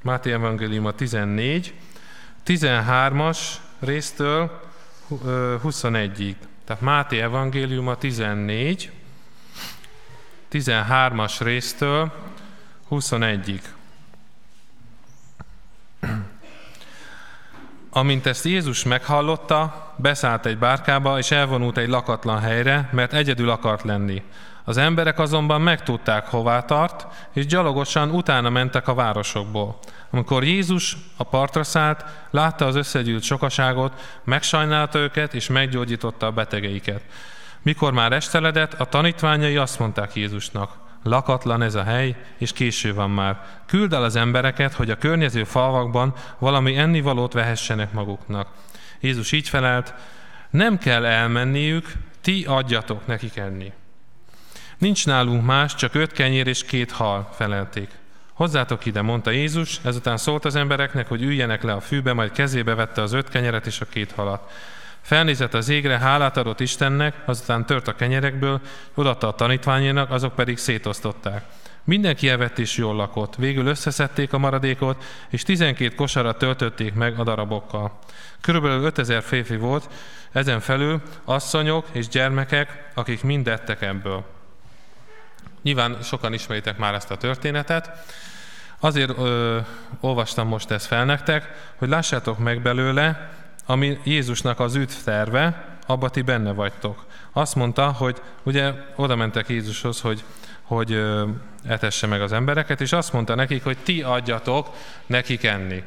[0.03, 1.75] Máté evangéliuma 14,
[2.47, 3.39] 13-as
[3.79, 4.61] résztől
[5.65, 6.35] 21-ig.
[6.65, 8.91] Tehát Máté evangéliuma 14,
[10.53, 12.13] 13-as résztől
[12.91, 13.61] 21-ig.
[17.97, 23.83] Amint ezt Jézus meghallotta, beszállt egy bárkába, és elvonult egy lakatlan helyre, mert egyedül akart
[23.83, 24.23] lenni.
[24.65, 29.79] Az emberek azonban megtudták, hová tart, és gyalogosan utána mentek a városokból.
[30.11, 37.03] Amikor Jézus a partra szállt, látta az összegyűlt sokaságot, megsajnálta őket, és meggyógyította a betegeiket.
[37.63, 40.71] Mikor már esteledett, a tanítványai azt mondták Jézusnak,
[41.07, 43.41] lakatlan ez a hely, és késő van már.
[43.67, 48.49] Küld el az embereket, hogy a környező falvakban valami ennivalót vehessenek maguknak.
[49.01, 49.95] Jézus így felelt,
[50.51, 53.73] nem kell elmenniük, ti adjatok nekik enni.
[54.79, 57.91] Nincs nálunk más, csak öt kenyér és két hal, felelték.
[58.33, 62.75] Hozzátok ide, mondta Jézus, ezután szólt az embereknek, hogy üljenek le a fűbe, majd kezébe
[62.75, 64.51] vette az öt kenyeret és a két halat.
[65.07, 68.61] Felnézett az égre, hálát adott Istennek, azután tört a kenyerekből,
[68.95, 71.45] odatta a tanítványénak, azok pedig szétosztották.
[71.85, 73.37] Mindenki evett és jól lakott.
[73.37, 77.99] Végül összeszedték a maradékot, és 12 kosara töltötték meg a darabokkal.
[78.41, 79.89] Körülbelül 5000 férfi volt,
[80.33, 84.25] ezen felül asszonyok és gyermekek, akik mind ettek ebből.
[85.63, 87.91] Nyilván sokan ismeritek már ezt a történetet.
[88.81, 89.59] Azért ö,
[90.01, 93.31] olvastam most ezt fel nektek, hogy lássátok meg belőle,
[93.67, 97.05] ami Jézusnak az terve, abba ti benne vagytok.
[97.33, 100.25] Azt mondta, hogy ugye oda mentek Jézushoz, hogy,
[100.63, 101.03] hogy
[101.65, 104.75] etesse meg az embereket, és azt mondta nekik, hogy ti adjatok
[105.07, 105.83] nekik enni.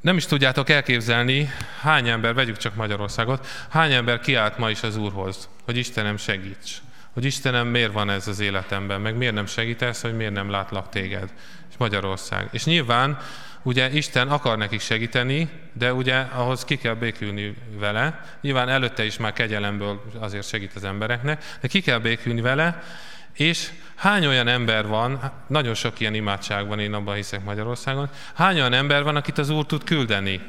[0.00, 4.96] Nem is tudjátok elképzelni, hány ember, vegyük csak Magyarországot, hány ember kiállt ma is az
[4.96, 6.80] Úrhoz, hogy Istenem segíts
[7.18, 10.88] hogy Istenem, miért van ez az életemben, meg miért nem segítesz, hogy miért nem látlak
[10.88, 11.32] téged,
[11.70, 12.48] és Magyarország.
[12.50, 13.18] És nyilván
[13.68, 18.24] ugye Isten akar nekik segíteni, de ugye ahhoz ki kell békülni vele.
[18.40, 22.82] Nyilván előtte is már kegyelemből azért segít az embereknek, de ki kell békülni vele,
[23.32, 28.58] és hány olyan ember van, nagyon sok ilyen imádság van, én abban hiszek Magyarországon, hány
[28.58, 30.40] olyan ember van, akit az Úr tud küldeni?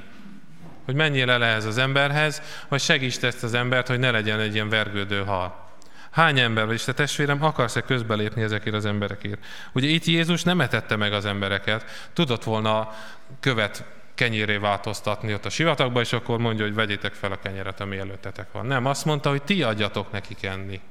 [0.85, 4.53] Hogy menjél el ehhez az emberhez, vagy segítsd ezt az embert, hogy ne legyen egy
[4.53, 5.68] ilyen vergődő hal.
[6.11, 9.45] Hány ember vagy, és te testvérem, akarsz-e közbelépni ezekért az emberekért?
[9.73, 12.93] Ugye itt Jézus nem etette meg az embereket, tudott volna
[13.39, 13.83] követ
[14.15, 18.51] kenyéré változtatni ott a sivatagba, és akkor mondja, hogy vegyétek fel a kenyeret, ami előttetek
[18.51, 18.65] van.
[18.65, 20.81] Nem, azt mondta, hogy ti adjatok nekik enni.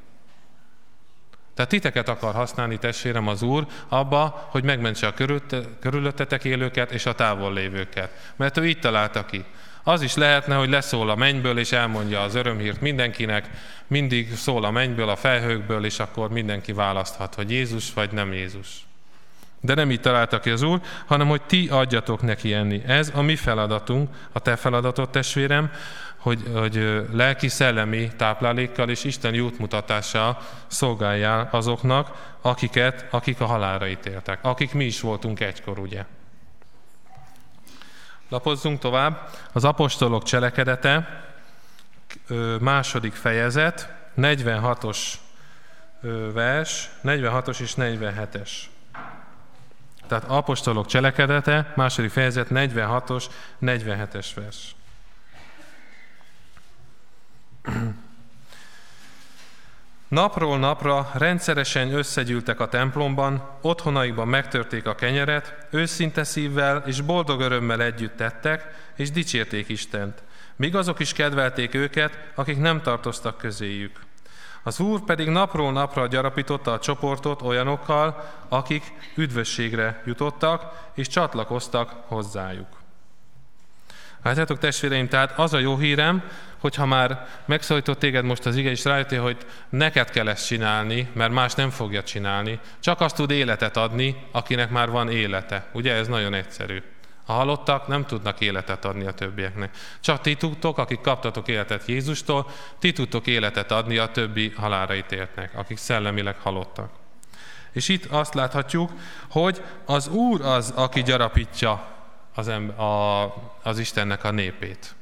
[1.59, 5.15] Tehát titeket akar használni, testvérem, az Úr abba, hogy megmentse a
[5.81, 8.33] körülöttetek élőket és a távol lévőket.
[8.37, 9.45] Mert ő így találta ki.
[9.83, 13.51] Az is lehetne, hogy leszól a mennyből, és elmondja az örömhírt mindenkinek,
[13.87, 18.69] mindig szól a mennyből, a felhőkből, és akkor mindenki választhat, hogy Jézus vagy nem Jézus.
[19.61, 22.83] De nem így találta ki az Úr, hanem hogy ti adjatok neki enni.
[22.87, 25.71] Ez a mi feladatunk, a te feladatod, testvérem,
[26.19, 34.73] hogy, hogy lelki-szellemi táplálékkal és Isten útmutatással szolgáljál azoknak, akiket, akik a halálra ítéltek, akik
[34.73, 36.05] mi is voltunk egykor, ugye.
[38.29, 39.29] Lapozzunk tovább.
[39.53, 41.25] Az apostolok cselekedete,
[42.61, 44.99] második fejezet, 46-os
[46.33, 48.51] vers, 46-os és 47-es.
[50.07, 53.25] Tehát apostolok cselekedete, második fejezet, 46-os,
[53.63, 54.77] 47-es vers.
[60.09, 67.83] Napról napra rendszeresen összegyűltek a templomban, otthonaikban megtörték a kenyeret, őszinte szívvel és boldog örömmel
[67.83, 70.23] együtt tettek, és dicsérték Istent.
[70.57, 74.01] Míg azok is kedvelték őket, akik nem tartoztak közéjük.
[74.63, 82.78] Az Úr pedig napról napra gyarapította a csoportot olyanokkal, akik üdvösségre jutottak, és csatlakoztak hozzájuk.
[84.23, 86.23] Látjátok testvéreim, tehát az a jó hírem,
[86.59, 89.37] hogyha már megszólított téged most az ige, és rájöttél, hogy
[89.69, 94.71] neked kell ezt csinálni, mert más nem fogja csinálni, csak azt tud életet adni, akinek
[94.71, 95.67] már van élete.
[95.73, 96.83] Ugye ez nagyon egyszerű.
[97.27, 99.77] A halottak nem tudnak életet adni a többieknek.
[100.01, 105.51] Csak ti tudtok, akik kaptatok életet Jézustól, ti tudtok életet adni a többi halára ítéltnek,
[105.55, 106.91] akik szellemileg halottak.
[107.73, 108.91] És itt azt láthatjuk,
[109.31, 111.98] hogy az Úr az, aki gyarapítja
[112.39, 113.23] az, a,
[113.63, 114.95] az Istennek a népét.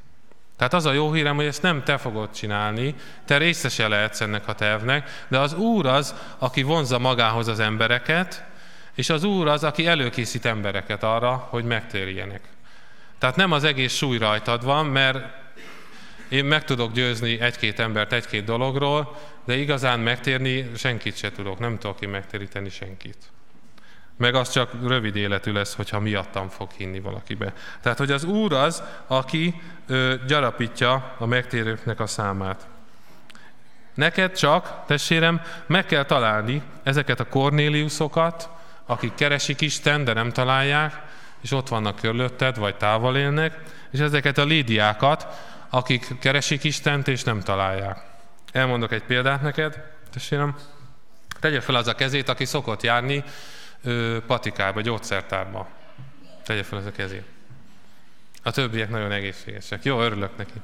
[0.56, 4.48] Tehát az a jó hírem, hogy ezt nem te fogod csinálni, te részese lehetsz ennek
[4.48, 8.44] a tervnek, de az Úr az, aki vonza magához az embereket,
[8.94, 12.40] és az Úr az, aki előkészít embereket arra, hogy megtérjenek.
[13.18, 15.18] Tehát nem az egész súly rajtad van, mert
[16.28, 21.78] én meg tudok győzni egy-két embert egy-két dologról, de igazán megtérni senkit se tudok, nem
[21.78, 23.18] tudok én megtéríteni senkit.
[24.16, 27.52] Meg az csak rövid életű lesz, hogyha miattam fog hinni valakibe.
[27.80, 32.66] Tehát, hogy az Úr az, aki ö, gyarapítja a megtérőknek a számát.
[33.94, 38.48] Neked csak, testvérem, meg kell találni ezeket a Kornéliuszokat,
[38.86, 41.02] akik keresik Isten, de nem találják,
[41.40, 43.58] és ott vannak körülötted, vagy távol élnek,
[43.90, 45.26] és ezeket a Lídiákat,
[45.70, 47.98] akik keresik Istent, és nem találják.
[48.52, 50.56] Elmondok egy példát neked, testvérem.
[51.40, 53.24] Tegye fel az a kezét, aki szokott járni
[53.86, 55.68] ö, patikába, gyógyszertárba.
[56.44, 57.24] Tegye fel az a kezét.
[58.42, 59.84] A többiek nagyon egészségesek.
[59.84, 60.60] Jó, örülök neki.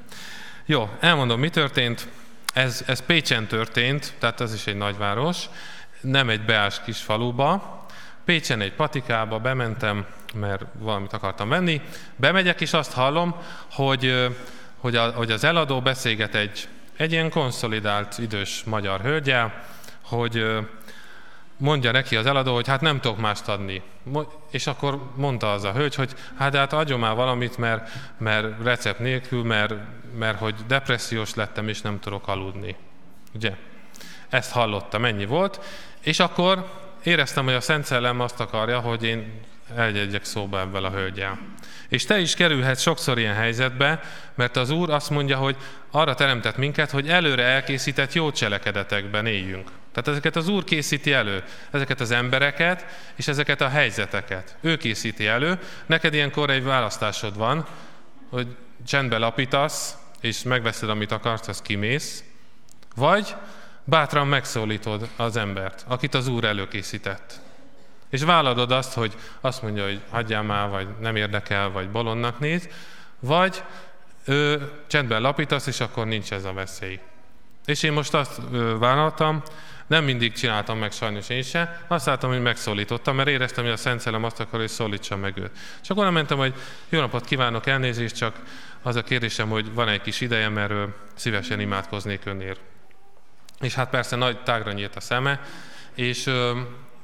[0.65, 2.07] Jó, elmondom, mi történt.
[2.53, 5.45] Ez, ez Pécsen történt, tehát ez is egy nagyváros,
[6.01, 7.81] nem egy beás kis faluba,
[8.25, 11.81] Pécsen egy patikába bementem, mert valamit akartam venni.
[12.15, 13.35] Bemegyek, és azt hallom,
[13.71, 14.29] hogy,
[14.77, 16.67] hogy, a, hogy az eladó beszélget egy,
[16.97, 19.63] egy ilyen konszolidált idős magyar hölgyel,
[20.01, 20.45] hogy
[21.57, 23.81] mondja neki az eladó, hogy hát nem tudok mást adni.
[24.51, 28.99] És akkor mondta az a hölgy, hogy hát hát adjon már valamit, mert, mert recept
[28.99, 29.73] nélkül, mert,
[30.17, 32.75] mert hogy depressziós lettem, és nem tudok aludni.
[33.35, 33.55] Ugye?
[34.29, 35.59] Ezt hallottam, ennyi volt.
[36.01, 39.41] És akkor éreztem, hogy a Szent Szellem azt akarja, hogy én
[39.75, 41.39] elgyegyek szóba ebben a hölgyel.
[41.89, 43.99] És te is kerülhetsz sokszor ilyen helyzetbe,
[44.35, 45.55] mert az Úr azt mondja, hogy
[45.91, 49.71] arra teremtett minket, hogy előre elkészített jó cselekedetekben éljünk.
[49.93, 52.85] Tehát ezeket az Úr készíti elő, ezeket az embereket
[53.15, 54.55] és ezeket a helyzeteket.
[54.61, 55.59] Ő készíti elő.
[55.85, 57.65] Neked ilyenkor egy választásod van,
[58.29, 58.47] hogy
[58.87, 62.23] csendbe lapítasz, és megveszed, amit akarsz, az kimész,
[62.95, 63.35] vagy
[63.83, 67.39] bátran megszólítod az embert, akit az Úr előkészített.
[68.09, 72.69] És vállalod azt, hogy azt mondja, hogy hagyjál már, vagy nem érdekel, vagy bolondnak néz,
[73.19, 73.63] vagy
[74.25, 76.99] ő csendben lapítasz, és akkor nincs ez a veszély.
[77.65, 78.41] És én most azt
[78.79, 79.43] vállaltam,
[79.87, 83.77] nem mindig csináltam meg sajnos én se, azt láttam, hogy megszólítottam, mert éreztem, hogy a
[83.77, 85.51] Szent Szellem azt akar, hogy szólítsam meg őt.
[85.81, 86.53] És akkor mentem, hogy
[86.89, 88.39] jó napot kívánok, elnézést, csak
[88.81, 90.73] az a kérdésem, hogy van egy kis ideje, mert
[91.15, 92.59] szívesen imádkoznék önért.
[93.59, 95.39] És hát persze nagy tágra nyílt a szeme,
[95.95, 96.29] és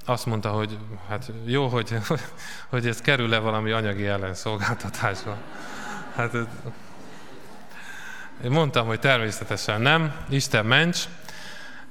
[0.05, 0.77] azt mondta, hogy
[1.09, 1.95] hát jó, hogy,
[2.69, 5.38] hogy ez kerül-e valami anyagi ellenszolgáltatásba.
[6.15, 6.34] Hát
[8.43, 11.07] én mondtam, hogy természetesen nem, Isten ments.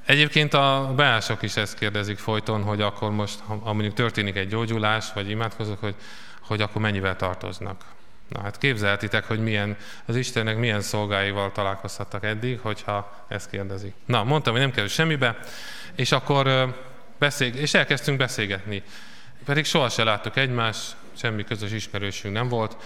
[0.08, 5.12] Egyébként a beások is ezt kérdezik folyton, hogy akkor most, ha mondjuk történik egy gyógyulás,
[5.14, 5.94] vagy imádkozok, hogy,
[6.40, 7.84] hogy akkor mennyivel tartoznak.
[8.28, 13.94] Na hát képzelhetitek, hogy milyen, az Istennek milyen szolgáival találkozhattak eddig, hogyha ezt kérdezik.
[14.04, 15.38] Na, mondtam, hogy nem kerül semmibe,
[15.94, 16.74] és akkor
[17.18, 18.82] beszél, és elkezdtünk beszélgetni.
[19.44, 22.76] Pedig soha se láttuk egymást, semmi közös ismerősünk nem volt,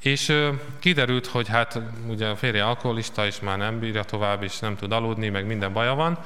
[0.00, 0.32] és
[0.78, 4.92] kiderült, hogy hát ugye a férje alkoholista, és már nem bírja tovább, és nem tud
[4.92, 6.18] aludni, meg minden baja van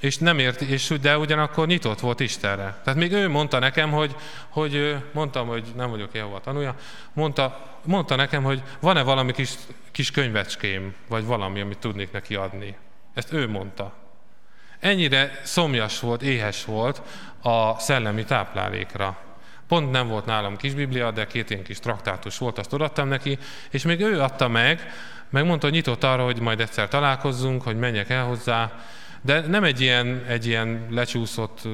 [0.00, 2.80] és nem ért, és de ugyanakkor nyitott volt Istenre.
[2.84, 4.16] Tehát még ő mondta nekem, hogy,
[4.48, 6.74] hogy mondtam, hogy nem vagyok Jehova tanulja,
[7.12, 9.50] mondta, mondta nekem, hogy van-e valami kis,
[9.90, 12.76] kis könyvecském, vagy valami, amit tudnék neki adni.
[13.14, 13.92] Ezt ő mondta.
[14.80, 17.02] Ennyire szomjas volt, éhes volt
[17.42, 19.18] a szellemi táplálékra.
[19.68, 23.38] Pont nem volt nálam kis biblia, de két ilyen kis traktátus volt, azt odaadtam neki,
[23.70, 24.92] és még ő adta meg,
[25.34, 28.72] meg mondta, hogy nyitott arra, hogy majd egyszer találkozzunk, hogy menjek el hozzá,
[29.20, 31.68] de nem egy ilyen, egy ilyen lecsúszott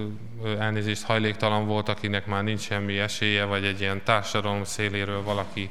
[0.59, 5.71] elnézést hajléktalan volt, akinek már nincs semmi esélye, vagy egy ilyen társadalom széléről valaki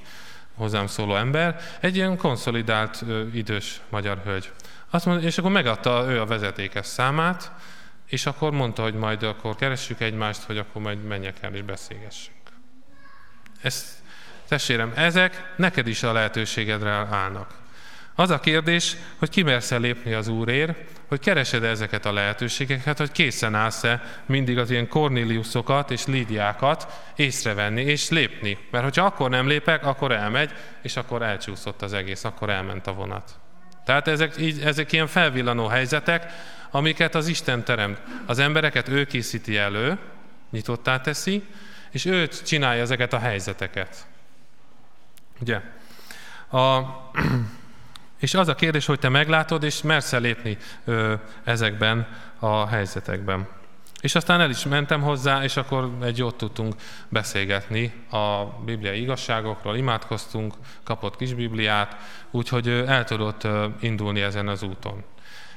[0.56, 4.52] hozzám szóló ember, egy ilyen konszolidált idős magyar hölgy.
[4.90, 7.52] Azt mondja, és akkor megadta ő a vezetékes számát,
[8.08, 12.38] és akkor mondta, hogy majd akkor keressük egymást, hogy akkor majd menjek el és beszélgessünk.
[13.62, 13.86] Ezt,
[14.48, 17.58] testvérem, ezek neked is a lehetőségedre állnak.
[18.20, 23.56] Az a kérdés, hogy kimersz lépni az Úrért, hogy keresed ezeket a lehetőségeket, hogy készen
[23.56, 28.58] állsz-e mindig az ilyen Cornéliusokat és Lídiákat észrevenni és lépni.
[28.72, 30.52] Mert hogyha akkor nem lépek, akkor elmegy,
[30.82, 33.40] és akkor elcsúszott az egész, akkor elment a vonat.
[33.86, 36.32] Tehát ezek, így, ezek ilyen felvillanó helyzetek,
[36.72, 38.02] amiket az Isten teremt.
[38.26, 39.98] Az embereket ő készíti elő,
[40.52, 41.44] nyitottá teszi,
[41.92, 44.08] és ő csinálja ezeket a helyzeteket.
[45.42, 45.62] Ugye?
[46.50, 46.80] A,
[48.20, 51.14] és az a kérdés, hogy te meglátod, és mersz lépni ö,
[51.44, 52.08] ezekben
[52.40, 53.48] a helyzetekben.
[54.02, 56.76] És aztán el is mentem hozzá, és akkor egy jót tudtunk
[57.10, 60.54] beszélgetni a bibliai igazságokról, imádkoztunk,
[60.84, 61.96] kapott kis bibliát,
[62.32, 63.48] úgyhogy el tudott
[63.80, 65.04] indulni ezen az úton.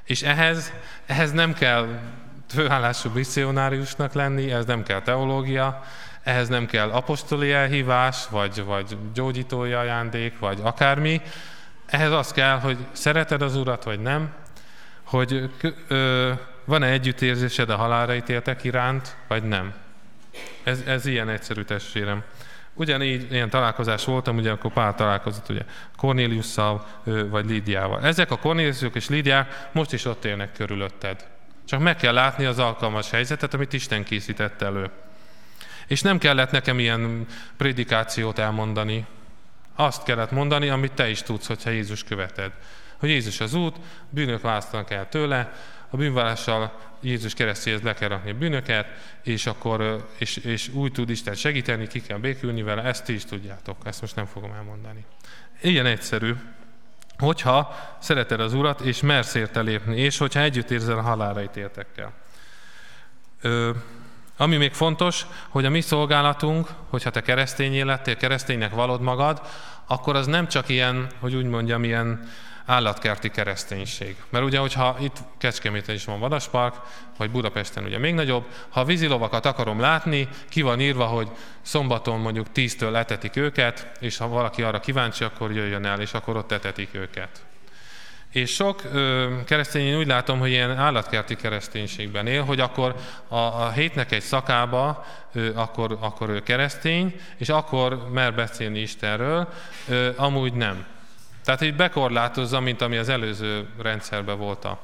[0.04, 0.72] És ehhez,
[1.06, 2.00] ehhez nem kell
[2.48, 5.82] főállású misszionáriusnak lenni, ez nem kell teológia,
[6.22, 11.20] ehhez nem kell apostoli elhívás, vagy, vagy gyógyítói ajándék, vagy akármi.
[11.92, 14.32] Ehhez az kell, hogy szereted az Urat, vagy nem,
[15.02, 15.50] hogy
[15.88, 16.32] ö,
[16.64, 19.74] van-e együttérzésed a halálra ítéltek iránt, vagy nem.
[20.62, 22.22] Ez, ez ilyen egyszerű testvérem.
[22.74, 25.62] Ugyanígy ilyen találkozás voltam, ugye akkor pár találkozott ugye
[25.96, 28.02] Cornéliusszal vagy Lídiával.
[28.02, 31.26] Ezek a Cornéliusok és Lídiák most is ott élnek körülötted.
[31.64, 34.90] Csak meg kell látni az alkalmas helyzetet, amit Isten készített elő.
[35.86, 37.26] És nem kellett nekem ilyen
[37.56, 39.06] prédikációt elmondani.
[39.82, 42.52] Azt kellett mondani, amit te is tudsz, hogyha Jézus követed.
[42.98, 43.76] Hogy Jézus az út,
[44.10, 45.52] bűnök választanak el tőle,
[45.90, 48.86] a bűnvállással Jézus keresztjéhez le kell rakni a bűnöket,
[49.22, 53.24] és akkor és, és úgy tud Isten segíteni, ki kell békülni vele, ezt ti is
[53.24, 55.04] tudjátok, ezt most nem fogom elmondani.
[55.60, 56.34] Ilyen egyszerű,
[57.18, 62.12] hogyha szereted az Urat, és mersz érte lépni, és hogyha együtt érzel a halára ítéltekkel.
[63.40, 63.70] Ö,
[64.36, 69.40] ami még fontos, hogy a mi szolgálatunk, hogyha te keresztény lettél, kereszténynek valod magad,
[69.92, 72.30] akkor az nem csak ilyen, hogy úgy mondjam, ilyen
[72.66, 74.16] állatkerti kereszténység.
[74.28, 76.74] Mert ugye, hogyha itt Kecskeméten is van vadaspark,
[77.16, 81.28] vagy Budapesten ugye még nagyobb, ha a vízilovakat akarom látni, ki van írva, hogy
[81.62, 86.36] szombaton mondjuk 10-től letetik őket, és ha valaki arra kíváncsi, akkor jöjjön el, és akkor
[86.36, 87.44] ott etetik őket.
[88.32, 92.94] És sok ö, keresztény én úgy látom, hogy ilyen állatkerti kereszténységben él, hogy akkor
[93.28, 99.48] a, a hétnek egy szakába, ö, akkor, akkor ő keresztény, és akkor mer beszélni Istenről,
[99.88, 100.86] ö, amúgy nem.
[101.44, 104.80] Tehát így bekorlátozza, mint ami az előző rendszerben volt a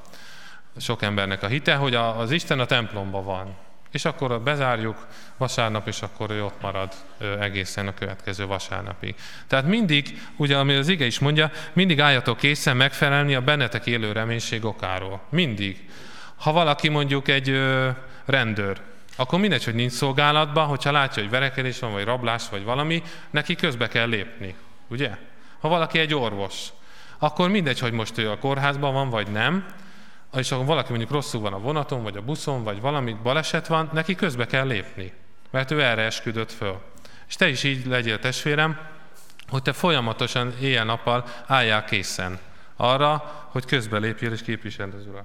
[0.76, 3.56] sok embernek a hite, hogy az Isten a templomban van.
[3.90, 6.92] És akkor bezárjuk vasárnap, és akkor ő ott marad
[7.40, 9.14] egészen a következő vasárnapig.
[9.46, 14.12] Tehát mindig, ugye, ami az ige is mondja, mindig álljatok készen megfelelni a bennetek élő
[14.12, 15.20] reménység okáról.
[15.28, 15.88] Mindig.
[16.36, 17.60] Ha valaki mondjuk egy
[18.24, 18.80] rendőr,
[19.16, 23.54] akkor mindegy, hogy nincs szolgálatban, hogyha látja, hogy verekedés van, vagy rablás, vagy valami, neki
[23.54, 24.54] közbe kell lépni.
[24.88, 25.10] Ugye?
[25.60, 26.66] Ha valaki egy orvos,
[27.18, 29.64] akkor mindegy, hogy most ő a kórházban van, vagy nem,
[30.36, 33.90] és akkor valaki mondjuk rosszul van a vonaton, vagy a buszon, vagy valami baleset van,
[33.92, 35.12] neki közbe kell lépni,
[35.50, 36.80] mert ő erre esküdött föl.
[37.28, 38.78] És te is így legyél testvérem,
[39.48, 42.38] hogy te folyamatosan éjjel-nappal álljál készen
[42.76, 45.24] arra, hogy közbe lépjél és képviseld az Urat.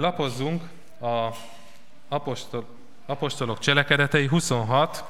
[0.00, 0.62] Lapozzunk
[1.00, 1.28] a
[2.08, 2.66] apostol,
[3.06, 5.04] apostolok cselekedetei 26,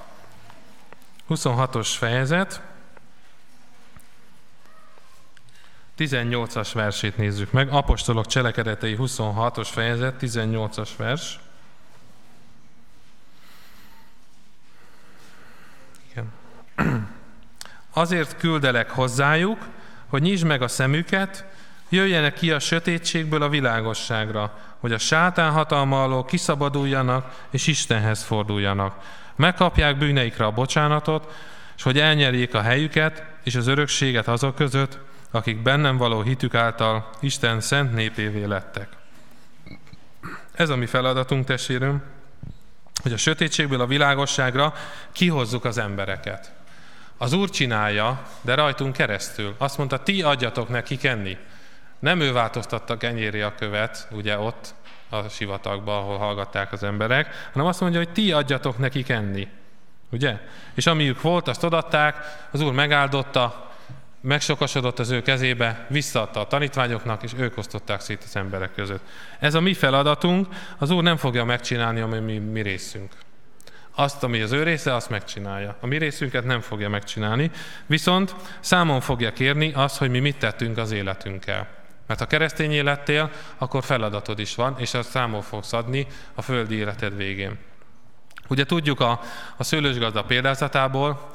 [1.31, 2.63] 26-os fejezet,
[5.99, 7.69] 18-as versét nézzük meg.
[7.71, 11.39] Apostolok cselekedetei 26-os fejezet, 18-as vers.
[16.11, 16.33] Igen.
[17.93, 19.67] Azért küldelek hozzájuk,
[20.07, 21.45] hogy nyisd meg a szemüket,
[21.89, 28.97] jöjjenek ki a sötétségből a világosságra, hogy a sátán hatalma alól kiszabaduljanak és Istenhez forduljanak.
[29.37, 31.33] Megkapják bűneikre a bocsánatot,
[31.77, 34.99] és hogy elnyerjék a helyüket és az örökséget azok között,
[35.31, 38.89] akik bennem való hitük által Isten szent népévé lettek.
[40.55, 42.03] Ez a mi feladatunk, testvérem,
[43.03, 44.75] hogy a sötétségből a világosságra
[45.13, 46.53] kihozzuk az embereket.
[47.17, 49.55] Az Úr csinálja, de rajtunk keresztül.
[49.59, 51.37] Azt mondta, ti adjatok neki kenni.
[51.99, 54.75] Nem ő változtatta kenyéri a követ, ugye ott
[55.09, 59.49] a sivatagban, ahol hallgatták az emberek, hanem azt mondja, hogy ti adjatok neki kenni.
[60.11, 60.39] Ugye?
[60.75, 62.17] És amiük volt, azt odatták,
[62.51, 63.71] az Úr megáldotta,
[64.21, 69.03] megsokasodott az ő kezébe, visszaadta a tanítványoknak, és ők osztották szét az emberek között.
[69.39, 70.47] Ez a mi feladatunk,
[70.79, 73.13] az Úr nem fogja megcsinálni, ami mi, mi részünk.
[73.95, 75.77] azt, ami az ő része, azt megcsinálja.
[75.81, 77.51] A mi részünket nem fogja megcsinálni,
[77.87, 81.69] viszont számon fogja kérni azt, hogy mi mit tettünk az életünkkel.
[82.07, 86.75] Mert ha keresztény élettél, akkor feladatod is van, és azt számol fogsz adni a földi
[86.75, 87.59] életed végén.
[88.49, 89.21] Ugye tudjuk a,
[89.57, 91.31] a szőlősgazda példázatából,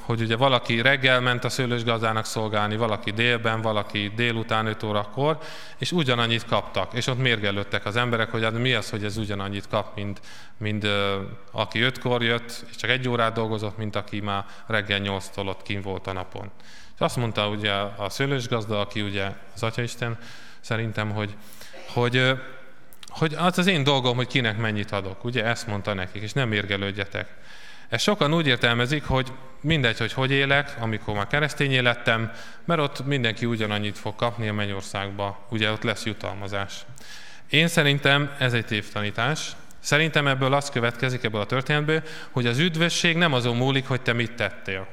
[0.00, 5.38] hogy ugye valaki reggel ment a szőlősgazdának szolgálni, valaki délben, valaki délután 5 órakor,
[5.78, 6.92] és ugyanannyit kaptak.
[6.92, 10.20] És ott mérgelődtek az emberek, hogy hát mi az, hogy ez ugyanannyit kap, mint,
[10.56, 10.86] mint
[11.50, 15.80] aki ötkor jött, és csak egy órát dolgozott, mint aki már reggel 8-tól ott kim
[15.82, 16.50] volt a napon.
[16.94, 20.18] És azt mondta ugye a szőlősgazda, aki ugye az Atyaisten,
[20.60, 21.36] szerintem, hogy,
[21.88, 22.32] hogy,
[23.08, 25.24] hogy az az én dolgom, hogy kinek mennyit adok.
[25.24, 27.38] Ugye ezt mondta nekik, és nem mérgelődjetek.
[27.90, 32.32] Ezt sokan úgy értelmezik, hogy mindegy, hogy hogy élek, amikor már keresztény élettem,
[32.64, 36.74] mert ott mindenki ugyanannyit fog kapni a mennyországba, ugye ott lesz jutalmazás.
[37.48, 39.52] Én szerintem ez egy tévtanítás.
[39.80, 44.12] Szerintem ebből az következik ebből a történetből, hogy az üdvösség nem azon múlik, hogy te
[44.12, 44.86] mit tettél.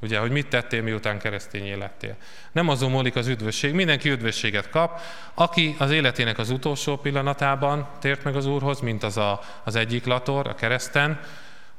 [0.00, 2.16] Ugye, hogy mit tettél, miután keresztény élettél.
[2.52, 5.00] Nem azon múlik az üdvösség, mindenki üdvösséget kap.
[5.34, 10.06] Aki az életének az utolsó pillanatában tért meg az Úrhoz, mint az a, az egyik
[10.06, 11.20] lator a kereszten,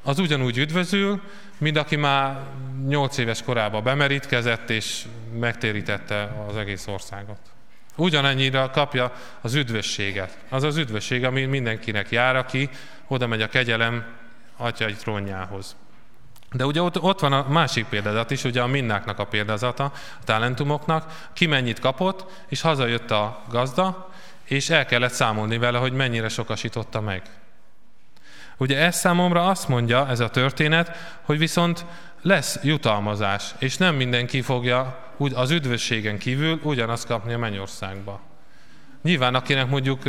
[0.04, 1.22] az ugyanúgy üdvözül,
[1.58, 2.40] mint aki már
[2.88, 5.06] nyolc éves korában bemerítkezett és
[5.40, 7.40] megtérítette az egész országot.
[7.96, 10.38] Ugyanannyira kapja az üdvösséget.
[10.50, 12.70] Az az üdvösség, ami mindenkinek jár, aki
[13.08, 14.06] oda megy a kegyelem
[14.58, 15.76] atyai trónjához.
[16.52, 20.24] De ugye ott, ott van a másik példázat is, ugye a minnáknak a példázata, a
[20.24, 24.10] talentumoknak, ki mennyit kapott, és hazajött a gazda,
[24.44, 27.22] és el kellett számolni vele, hogy mennyire sokasította meg.
[28.64, 31.86] Ugye ez számomra azt mondja, ez a történet, hogy viszont
[32.22, 38.22] lesz jutalmazás, és nem mindenki fogja úgy az üdvösségen kívül ugyanazt kapni a mennyországba.
[39.02, 40.02] Nyilván akinek mondjuk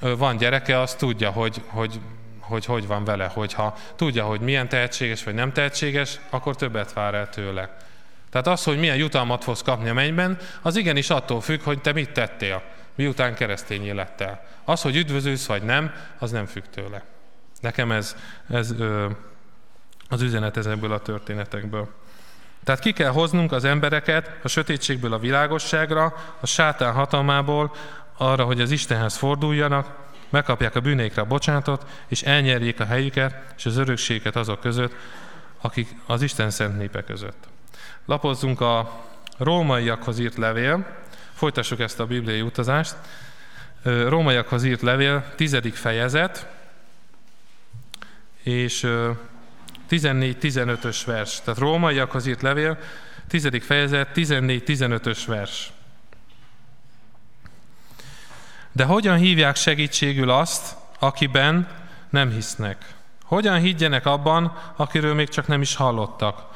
[0.00, 2.00] van gyereke, az tudja, hogy, hogy
[2.40, 7.14] hogy hogy van vele, hogyha tudja, hogy milyen tehetséges vagy nem tehetséges, akkor többet vár
[7.14, 7.76] el tőle.
[8.30, 11.92] Tehát az, hogy milyen jutalmat fogsz kapni a mennyben, az igenis attól függ, hogy te
[11.92, 12.62] mit tettél,
[12.94, 14.42] miután keresztény lettél.
[14.64, 17.02] Az, hogy üdvözülsz vagy nem, az nem függ tőle.
[17.60, 18.16] Nekem ez,
[18.48, 18.74] ez
[20.08, 21.88] az üzenet ezekből a történetekből.
[22.64, 27.74] Tehát ki kell hoznunk az embereket a sötétségből a világosságra, a sátán hatalmából,
[28.16, 29.96] arra, hogy az Istenhez forduljanak,
[30.28, 34.94] megkapják a bűnékre a bocsánatot, és elnyerjék a helyüket és az örökséget azok között,
[35.60, 37.48] akik az Isten szent népe között.
[38.04, 39.04] Lapozzunk a
[39.38, 40.86] rómaiakhoz írt levél,
[41.32, 42.96] folytassuk ezt a bibliai utazást.
[43.82, 46.46] Rómaiakhoz írt levél, tizedik fejezet,
[48.50, 48.86] és
[49.90, 51.40] 14-15-ös vers.
[51.40, 52.78] Tehát rómaiakhoz írt levél,
[53.28, 55.72] tizedik fejezet, 14-15-ös vers.
[58.72, 61.68] De hogyan hívják segítségül azt, akiben
[62.10, 62.94] nem hisznek?
[63.24, 66.46] Hogyan higgyenek abban, akiről még csak nem is hallottak?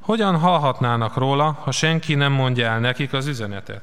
[0.00, 3.82] Hogyan hallhatnának róla, ha senki nem mondja el nekik az üzenetet?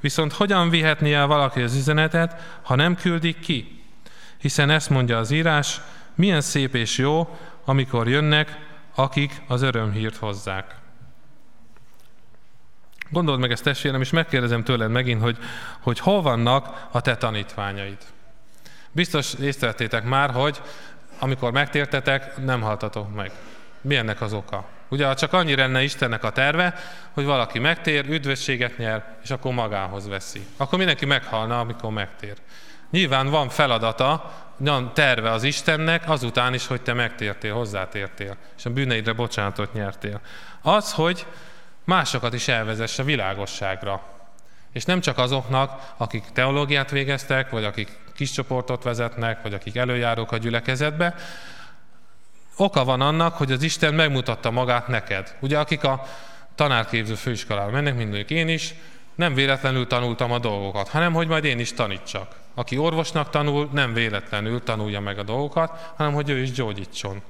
[0.00, 3.84] Viszont hogyan vihetné el valaki az üzenetet, ha nem küldik ki?
[4.38, 5.80] Hiszen ezt mondja az írás,
[6.16, 8.58] milyen szép és jó, amikor jönnek,
[8.94, 10.74] akik az örömhírt hozzák.
[13.10, 15.38] Gondold meg ezt testvérem, és megkérdezem tőled megint, hogy,
[15.80, 17.98] hogy hol vannak a te tanítványaid.
[18.92, 20.60] Biztos észrevettétek már, hogy
[21.18, 23.32] amikor megtértetek, nem haltatok meg.
[23.80, 24.68] Mi ennek az oka?
[24.88, 26.74] Ugye csak annyi lenne Istennek a terve,
[27.10, 30.46] hogy valaki megtér, üdvösséget nyer, és akkor magához veszi.
[30.56, 32.36] Akkor mindenki meghalna, amikor megtér.
[32.90, 38.70] Nyilván van feladata, van terve az Istennek azután is, hogy te megtértél, hozzátértél, és a
[38.70, 40.20] bűneidre bocsánatot nyertél.
[40.62, 41.26] Az, hogy
[41.84, 44.02] másokat is elvezesse világosságra.
[44.72, 50.32] És nem csak azoknak, akik teológiát végeztek, vagy akik kis csoportot vezetnek, vagy akik előjárók
[50.32, 51.14] a gyülekezetbe.
[52.56, 55.36] Oka van annak, hogy az Isten megmutatta magát neked.
[55.40, 56.02] Ugye akik a
[56.54, 58.74] tanárképző főiskolára mennek, mindegyik én is,
[59.14, 62.34] nem véletlenül tanultam a dolgokat, hanem hogy majd én is tanítsak.
[62.58, 67.22] Aki orvosnak tanul, nem véletlenül tanulja meg a dolgokat, hanem hogy ő is gyógyítson.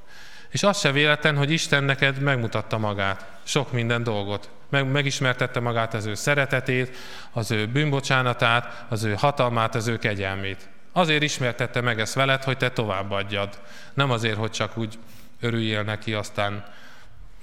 [0.51, 4.51] És az se véletlen, hogy Isten neked megmutatta magát, sok minden dolgot.
[4.68, 6.97] Meg, megismertette magát az ő szeretetét,
[7.33, 10.68] az ő bűnbocsánatát, az ő hatalmát, az ő kegyelmét.
[10.93, 13.61] Azért ismertette meg ezt veled, hogy te továbbadjad.
[13.95, 14.99] Nem azért, hogy csak úgy
[15.41, 16.64] örüljél neki, aztán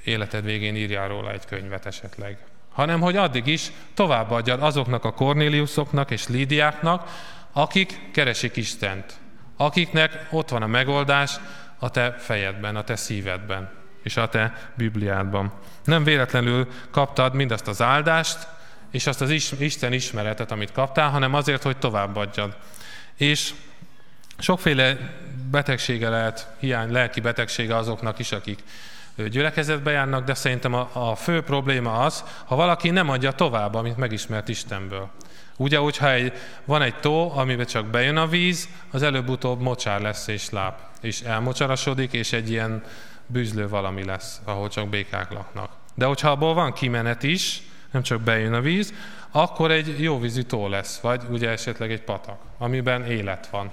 [0.03, 2.37] életed végén írjál róla egy könyvet esetleg.
[2.73, 7.09] Hanem, hogy addig is továbbadjad azoknak a Kornéliuszoknak és Lídiáknak,
[7.53, 9.13] akik keresik Istent.
[9.57, 11.39] Akiknek ott van a megoldás,
[11.79, 15.51] a te fejedben, a te szívedben és a te Bibliádban.
[15.83, 18.47] Nem véletlenül kaptad mindazt az áldást,
[18.91, 19.29] és azt az
[19.59, 22.57] Isten ismeretet, amit kaptál, hanem azért, hogy továbbadjad.
[23.15, 23.53] És
[24.37, 24.97] sokféle
[25.51, 28.63] betegsége lehet, hiány, lelki betegsége azoknak is, akik
[29.15, 33.97] gyülekezetbe járnak, de szerintem a, a fő probléma az, ha valaki nem adja tovább, amit
[33.97, 35.11] megismert Istenből.
[35.57, 36.33] Ugye, hogyha egy,
[36.65, 41.21] van egy tó, amiben csak bejön a víz, az előbb-utóbb mocsár lesz és láb, és
[41.21, 42.83] elmocsarasodik, és egy ilyen
[43.25, 45.69] bűzlő valami lesz, ahol csak békák laknak.
[45.95, 48.93] De hogyha abból van kimenet is, nem csak bejön a víz,
[49.31, 53.71] akkor egy jó vízű tó lesz, vagy ugye esetleg egy patak, amiben élet van,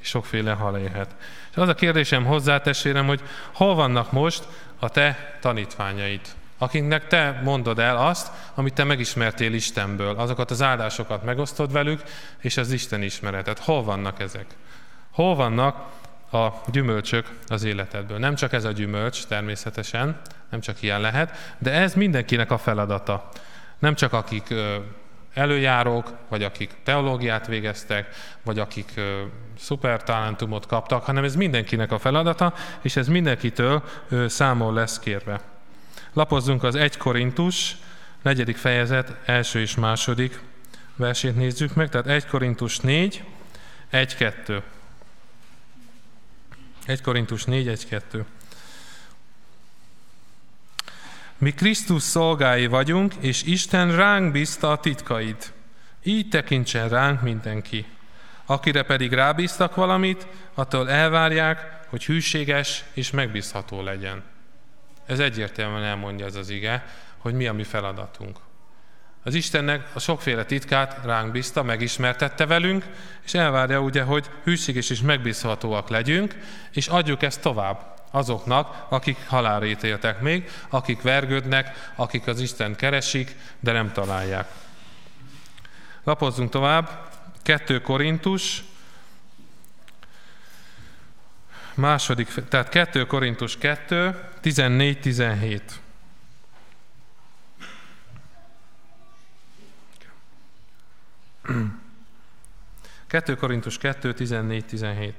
[0.00, 1.14] és sokféle hal élhet.
[1.50, 3.20] És az a kérdésem hozzá, testvérem, hogy
[3.52, 4.48] hol vannak most
[4.78, 6.20] a te tanítványaid,
[6.64, 12.02] akiknek te mondod el azt, amit te megismertél Istenből, azokat az áldásokat megosztod velük,
[12.40, 13.58] és az Isten ismeretet.
[13.58, 14.46] Hol vannak ezek?
[15.10, 15.76] Hol vannak
[16.32, 18.18] a gyümölcsök az életedből?
[18.18, 23.28] Nem csak ez a gyümölcs természetesen, nem csak ilyen lehet, de ez mindenkinek a feladata.
[23.78, 24.54] Nem csak akik
[25.34, 28.08] előjárók, vagy akik teológiát végeztek,
[28.42, 29.00] vagy akik
[29.58, 33.82] szuper talentumot kaptak, hanem ez mindenkinek a feladata, és ez mindenkitől
[34.26, 35.40] számol lesz kérve.
[36.14, 37.76] Lapozzunk az 1 Korintus,
[38.22, 40.40] negyedik fejezet, első és második
[40.96, 43.24] versét nézzük meg, tehát 1 Korintus 4,
[43.92, 44.62] 1-2.
[46.86, 48.24] 1 Korintus 4, 1-2.
[51.38, 55.52] Mi Krisztus szolgái vagyunk, és Isten ránk bízta a titkait.
[56.02, 57.86] Így tekintsen ránk mindenki.
[58.44, 64.33] Akire pedig rábíztak valamit, attól elvárják, hogy hűséges és megbízható legyen.
[65.06, 66.86] Ez egyértelműen elmondja ez az ige,
[67.18, 68.36] hogy mi a mi feladatunk.
[69.22, 72.84] Az Istennek a sokféle titkát ránk bízta, megismertette velünk,
[73.24, 76.34] és elvárja ugye, hogy hűséges és megbízhatóak legyünk,
[76.72, 83.36] és adjuk ezt tovább azoknak, akik halálra ítéltek még, akik vergődnek, akik az Isten keresik,
[83.60, 84.48] de nem találják.
[86.04, 87.12] Lapozzunk tovább.
[87.42, 88.64] 2 Korintus,
[91.76, 95.60] második, tehát 2 Korintus 2, 14-17.
[103.06, 105.12] 2 Korintus 2, 14-17.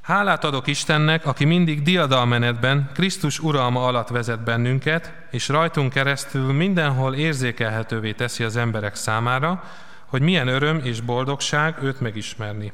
[0.00, 7.14] Hálát adok Istennek, aki mindig diadalmenetben, Krisztus uralma alatt vezet bennünket, és rajtunk keresztül mindenhol
[7.14, 9.64] érzékelhetővé teszi az emberek számára,
[10.06, 12.72] hogy milyen öröm és boldogság őt megismerni.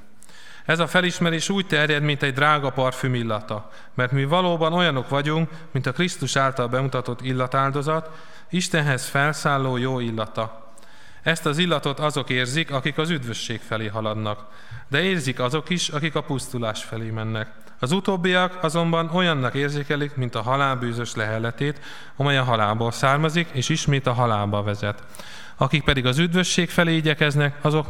[0.64, 5.50] Ez a felismerés úgy terjed, mint egy drága parfüm illata, mert mi valóban olyanok vagyunk,
[5.70, 8.10] mint a Krisztus által bemutatott illatáldozat,
[8.50, 10.72] Istenhez felszálló jó illata.
[11.22, 14.46] Ezt az illatot azok érzik, akik az üdvösség felé haladnak,
[14.88, 17.52] de érzik azok is, akik a pusztulás felé mennek.
[17.78, 21.80] Az utóbbiak azonban olyannak érzékelik, mint a halálbűzös lehelletét,
[22.16, 25.02] amely a halálból származik, és ismét a halálba vezet.
[25.56, 27.88] Akik pedig az üdvösség felé igyekeznek, azok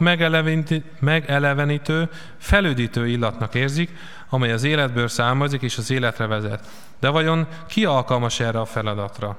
[1.01, 2.09] megelevenítő,
[2.39, 3.91] felüdítő illatnak érzik,
[4.29, 6.69] amely az életből származik és az életre vezet.
[7.01, 9.39] De vajon ki alkalmas erre a feladatra?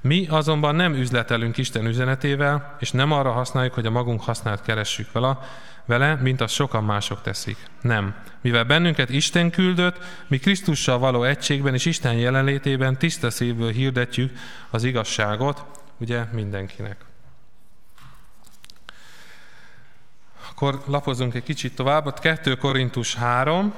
[0.00, 5.12] Mi azonban nem üzletelünk Isten üzenetével, és nem arra használjuk, hogy a magunk hasznát keressük
[5.12, 5.38] vele,
[5.86, 7.56] vele, mint azt sokan mások teszik.
[7.80, 8.14] Nem.
[8.40, 14.32] Mivel bennünket Isten küldött, mi Krisztussal való egységben és Isten jelenlétében tiszta szívből hirdetjük
[14.70, 15.64] az igazságot,
[15.98, 16.96] ugye mindenkinek.
[20.54, 22.20] Akkor lapozunk egy kicsit tovább.
[22.20, 23.74] 2 Korintus 3,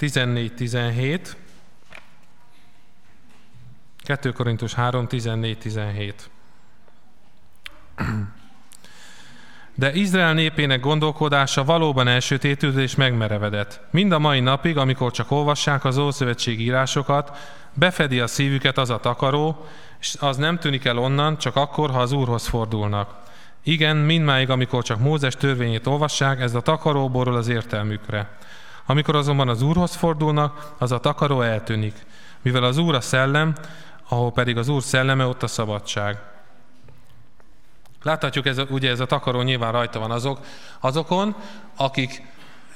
[0.00, 1.20] 14-17.
[4.02, 6.12] 2 Korintus 3, 14-17.
[9.74, 13.80] De Izrael népének gondolkodása valóban elsötétült és megmerevedett.
[13.90, 17.36] Mind a mai napig, amikor csak olvassák az Ószövetség írásokat,
[17.72, 19.66] befedi a szívüket az a takaró,
[20.00, 23.22] és az nem tűnik el onnan, csak akkor, ha az Úrhoz fordulnak.
[23.66, 28.30] Igen, mindmáig, amikor csak Mózes törvényét olvassák, ez a takaró borul az értelmükre.
[28.86, 31.94] Amikor azonban az Úrhoz fordulnak, az a takaró eltűnik.
[32.42, 33.54] Mivel az Úr a szellem,
[34.08, 36.18] ahol pedig az Úr szelleme, ott a szabadság.
[38.02, 40.38] Láthatjuk, ez a, ugye ez a takaró nyilván rajta van azok,
[40.80, 41.36] azokon,
[41.76, 42.22] akik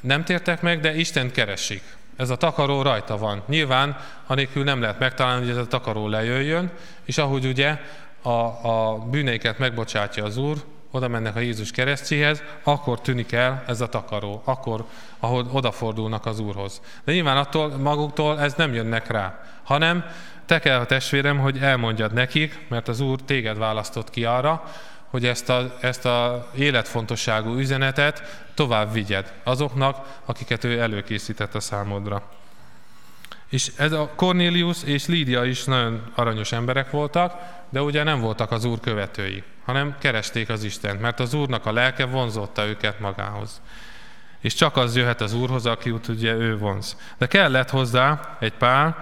[0.01, 1.83] nem tértek meg, de Isten keresik.
[2.17, 3.43] Ez a takaró rajta van.
[3.47, 6.71] Nyilván, anélkül nem lehet megtalálni, hogy ez a takaró lejöjjön,
[7.05, 7.81] és ahogy ugye
[8.23, 8.31] a,
[8.69, 10.57] a bűneiket megbocsátja az Úr,
[10.91, 14.85] oda mennek a Jézus keresztjéhez, akkor tűnik el ez a takaró, akkor,
[15.19, 16.81] ahol odafordulnak az Úrhoz.
[17.05, 20.05] De nyilván attól maguktól ez nem jönnek rá, hanem
[20.47, 24.65] te kell, testvérem, hogy elmondjad nekik, mert az Úr téged választott ki arra,
[25.11, 32.23] hogy ezt a, ezt a életfontosságú üzenetet tovább vigyed azoknak, akiket ő előkészített a számodra.
[33.49, 37.35] És ez a Cornelius és Lídia is nagyon aranyos emberek voltak,
[37.69, 41.73] de ugye nem voltak az Úr követői, hanem keresték az Istent, mert az Úrnak a
[41.73, 43.61] lelke vonzotta őket magához.
[44.41, 46.97] És csak az jöhet az Úrhoz, aki ugye ő vonz.
[47.19, 48.97] De kellett hozzá egy pár,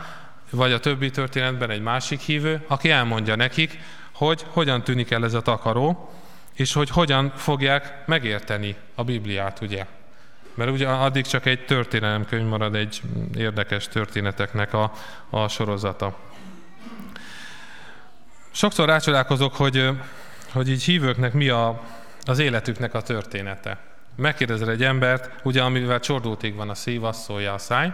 [0.51, 3.79] vagy a többi történetben egy másik hívő, aki elmondja nekik,
[4.13, 6.13] hogy hogyan tűnik el ez a takaró,
[6.53, 9.87] és hogy hogyan fogják megérteni a Bibliát, ugye.
[10.55, 13.03] Mert ugye addig csak egy történelemkönyv marad, egy
[13.37, 14.93] érdekes történeteknek a,
[15.31, 16.19] a sorozata.
[18.51, 19.91] Sokszor rácsodálkozok, hogy,
[20.57, 21.83] hogy így hívőknek mi a,
[22.25, 23.79] az életüknek a története.
[24.15, 27.93] Megkérdezel egy embert, ugye amivel csordultig van a szív, azt szólja a száj,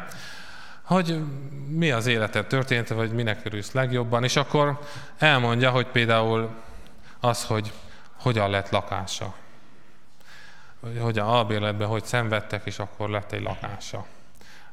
[0.83, 1.21] hogy
[1.69, 4.79] mi az életed története, vagy minek örülsz legjobban, és akkor
[5.19, 6.51] elmondja, hogy például
[7.21, 7.73] az, hogy
[8.17, 9.35] hogyan lett lakása.
[10.99, 14.07] Hogy a albérletben hogy szenvedtek, és akkor lett egy lakása.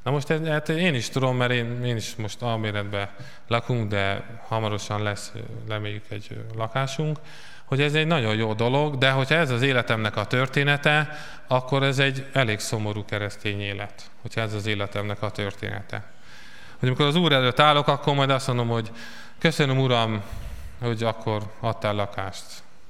[0.04, 3.10] Na most hát én is tudom, mert én, én is most albérletben
[3.48, 5.32] lakunk, de hamarosan lesz,
[5.68, 7.20] leméljük egy lakásunk,
[7.70, 11.18] hogy ez egy nagyon jó dolog, de hogyha ez az életemnek a története,
[11.48, 16.04] akkor ez egy elég szomorú keresztény élet, hogyha ez az életemnek a története.
[16.80, 18.92] Hogy amikor az Úr előtt állok, akkor majd azt mondom, hogy
[19.40, 20.24] köszönöm Uram,
[20.82, 22.46] hogy akkor adtál lakást.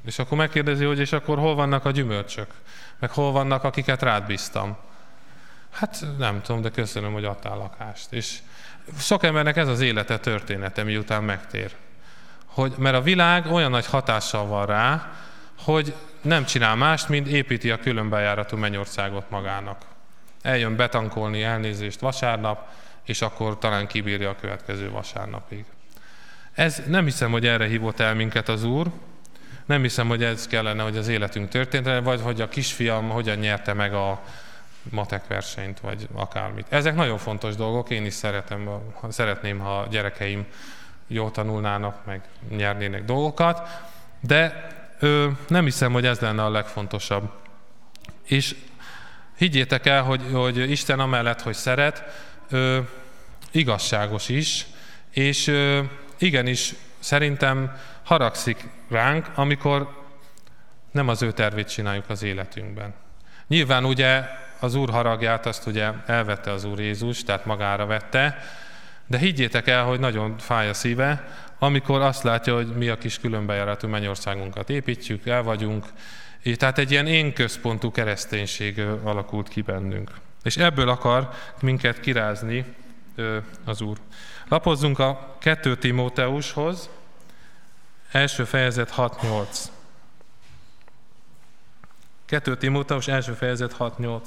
[0.05, 2.47] És akkor megkérdezi, hogy és akkor hol vannak a gyümölcsök?
[2.99, 4.77] Meg hol vannak, akiket rád bíztam?
[5.71, 8.13] Hát nem tudom, de köszönöm, hogy adtál lakást.
[8.13, 8.37] És
[8.97, 11.75] sok embernek ez az élete története, miután megtér.
[12.53, 15.11] Hogy, mert a világ olyan nagy hatással van rá,
[15.57, 19.81] hogy nem csinál mást, mint építi a különbejáratú mennyországot magának.
[20.41, 22.67] Eljön betankolni elnézést vasárnap,
[23.03, 25.65] és akkor talán kibírja a következő vasárnapig.
[26.53, 28.87] Ez nem hiszem, hogy erre hívott el minket az Úr,
[29.65, 33.73] nem hiszem, hogy ez kellene, hogy az életünk történt, vagy hogy a kisfiam hogyan nyerte
[33.73, 34.21] meg a
[34.89, 36.65] matek versenyt, vagy akármit.
[36.69, 38.69] Ezek nagyon fontos dolgok, én is szeretem,
[39.09, 40.45] szeretném, ha a gyerekeim
[41.09, 43.67] jól tanulnának, meg nyernének dolgokat,
[44.19, 44.67] de
[44.99, 47.31] ö, nem hiszem, hogy ez lenne a legfontosabb.
[48.23, 48.55] És
[49.37, 52.03] higgyétek el, hogy, hogy Isten amellett, hogy szeret,
[52.49, 52.79] ö,
[53.51, 54.65] igazságos is,
[55.11, 55.81] és ö,
[56.17, 59.97] igenis szerintem haragszik ránk, amikor
[60.91, 62.93] nem az ő tervét csináljuk az életünkben.
[63.47, 64.23] Nyilván ugye
[64.59, 68.37] az Úr haragját azt ugye elvette az Úr Jézus, tehát magára vette,
[69.09, 71.27] de higgyétek el, hogy nagyon fáj a szíve,
[71.59, 75.85] amikor azt látja, hogy mi a kis különbejáratú mennyországunkat építjük, el vagyunk,
[76.55, 80.11] tehát egy ilyen én központú kereszténység alakult ki bennünk.
[80.43, 81.29] És ebből akar
[81.61, 82.65] minket kirázni
[83.65, 83.97] az Úr.
[84.47, 86.89] Lapozzunk a 2 Timóteushoz,
[88.11, 89.45] első fejezet 6-8.
[92.25, 94.21] 2 Timóteus első fejezet 6-8.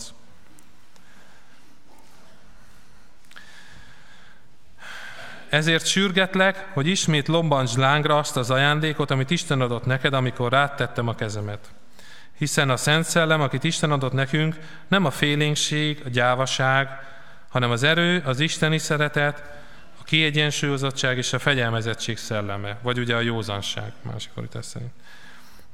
[5.53, 10.75] Ezért sürgetlek, hogy ismét lombantsd lángra azt az ajándékot, amit Isten adott neked, amikor rád
[10.75, 11.71] tettem a kezemet.
[12.39, 14.57] Hiszen a Szent Szellem, akit Isten adott nekünk,
[14.89, 16.89] nem a félénkség, a gyávaság,
[17.49, 19.43] hanem az erő, az isteni szeretet,
[20.01, 24.93] a kiegyensúlyozottság és a fegyelmezettség szelleme, vagy ugye a józanság, másik szerint.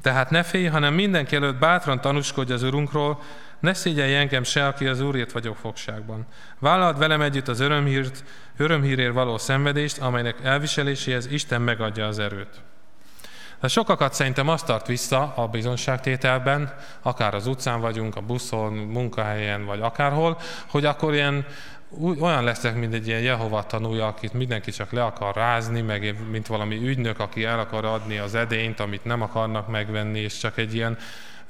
[0.03, 3.22] Tehát ne félj, hanem mindenki előtt bátran tanúskodj az Urunkról,
[3.61, 6.27] ne szégyelj engem se, aki az Úrért vagyok fogságban.
[6.59, 8.25] Vállald velem együtt az örömhírt,
[8.57, 12.61] örömhírért való szenvedést, amelynek elviseléséhez Isten megadja az erőt.
[13.61, 19.65] De sokakat szerintem azt tart vissza a bizonságtételben, akár az utcán vagyunk, a buszon, munkahelyen,
[19.65, 21.47] vagy akárhol, hogy akkor ilyen
[22.21, 26.47] olyan leszek, mint egy ilyen Jehova tanúja, akit mindenki csak le akar rázni, meg mint
[26.47, 30.75] valami ügynök, aki el akar adni az edényt, amit nem akarnak megvenni, és csak egy
[30.75, 30.99] ilyen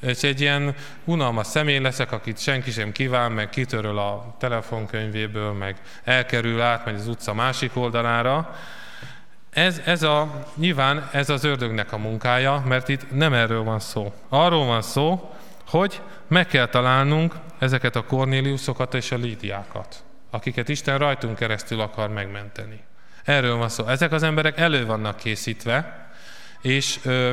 [0.01, 0.75] és egy ilyen
[1.05, 7.09] unalmas személy leszek, akit senki sem kíván, meg kitöröl a telefonkönyvéből, meg elkerül, átmegy az
[7.09, 8.55] utca másik oldalára.
[9.51, 14.13] Ez, ez a, nyilván ez az ördögnek a munkája, mert itt nem erről van szó.
[14.29, 15.35] Arról van szó,
[15.67, 22.09] hogy meg kell találnunk ezeket a Kornéliuszokat és a Lídiákat, akiket Isten rajtunk keresztül akar
[22.09, 22.81] megmenteni.
[23.25, 23.87] Erről van szó.
[23.87, 26.09] Ezek az emberek elő vannak készítve,
[26.61, 27.33] és ö,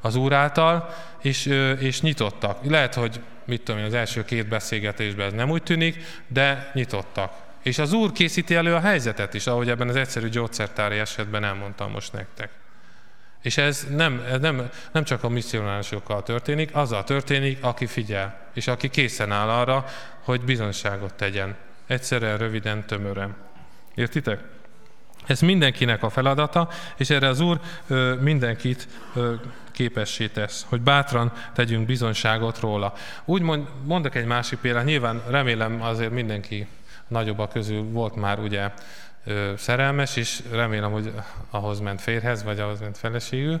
[0.00, 0.94] az Úr által,
[1.26, 1.46] és,
[1.78, 2.64] és nyitottak.
[2.64, 7.32] Lehet, hogy mit tudom én, az első két beszélgetésben ez nem úgy tűnik, de nyitottak.
[7.62, 11.90] És az Úr készíti elő a helyzetet is, ahogy ebben az egyszerű gyógyszertári esetben elmondtam
[11.90, 12.50] most nektek.
[13.42, 18.66] És ez nem, ez nem, nem csak a misszionárisokkal történik, azzal történik, aki figyel, és
[18.66, 19.84] aki készen áll arra,
[20.20, 21.56] hogy bizonyságot tegyen.
[21.86, 23.36] Egyszerűen, röviden, tömören.
[23.94, 24.40] Értitek?
[25.26, 29.34] Ez mindenkinek a feladata, és erre az Úr ö, mindenkit ö,
[29.76, 32.92] képessé tesz, hogy bátran tegyünk bizonyságot róla.
[33.24, 36.66] Úgy mond, mondok egy másik példát, nyilván remélem azért mindenki
[37.08, 38.70] nagyobbak közül volt már ugye
[39.56, 41.12] szerelmes, és remélem, hogy
[41.50, 43.60] ahhoz ment férhez, vagy ahhoz ment feleségül,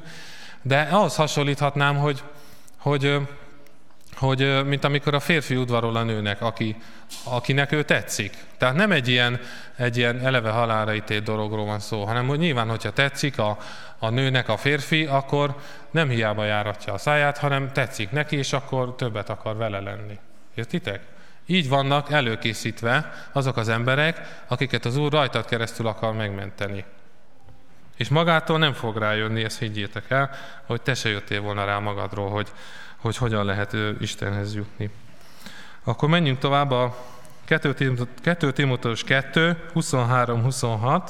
[0.62, 2.22] de ahhoz hasonlíthatnám, hogy,
[2.76, 3.16] hogy
[4.16, 6.76] hogy mint amikor a férfi udvarol a nőnek, aki,
[7.24, 8.36] akinek ő tetszik.
[8.58, 9.40] Tehát nem egy ilyen,
[9.76, 13.58] egy ilyen eleve halára ítélt dologról van szó, hanem hogy nyilván, hogyha tetszik a,
[13.98, 15.56] a nőnek a férfi, akkor
[15.90, 20.18] nem hiába járatja a száját, hanem tetszik neki, és akkor többet akar vele lenni.
[20.54, 21.00] Értitek?
[21.46, 26.84] Így vannak előkészítve azok az emberek, akiket az Úr rajtad keresztül akar megmenteni.
[27.96, 30.30] És magától nem fog rájönni, ezt higgyétek el,
[30.66, 32.48] hogy te se jöttél volna rá magadról, hogy,
[33.06, 34.90] hogy hogyan lehet Istenhez jutni.
[35.84, 36.96] Akkor menjünk tovább a
[37.44, 41.02] 2 Timóteus 2, 23-26.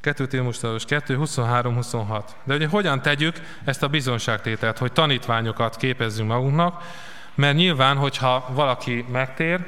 [0.00, 2.22] 2 Timóteus 2, 23-26.
[2.44, 6.82] De ugye hogyan tegyük ezt a bizonságtételt, hogy tanítványokat képezzünk magunknak,
[7.34, 9.66] mert nyilván, hogyha valaki megtér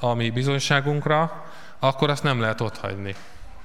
[0.00, 1.44] a mi bizonyságunkra,
[1.78, 3.14] akkor azt nem lehet otthagyni.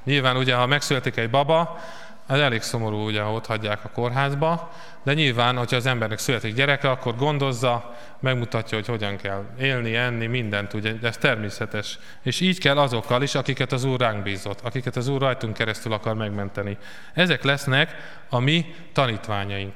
[0.04, 1.80] Nyilván ugye, ha megszületik egy baba,
[2.28, 4.72] az elég szomorú, ugye, ha ott hagyják a kórházba,
[5.04, 10.26] de nyilván, hogyha az embernek születik gyereke, akkor gondozza, megmutatja, hogy hogyan kell élni, enni,
[10.26, 12.00] mindent, ugye, ez természetes.
[12.24, 15.94] És így kell azokkal is, akiket az Úr ránk bízott, akiket az Úr rajtunk keresztül
[15.94, 16.78] akar megmenteni.
[17.14, 17.96] Ezek lesznek
[18.30, 19.76] a mi tanítványaink.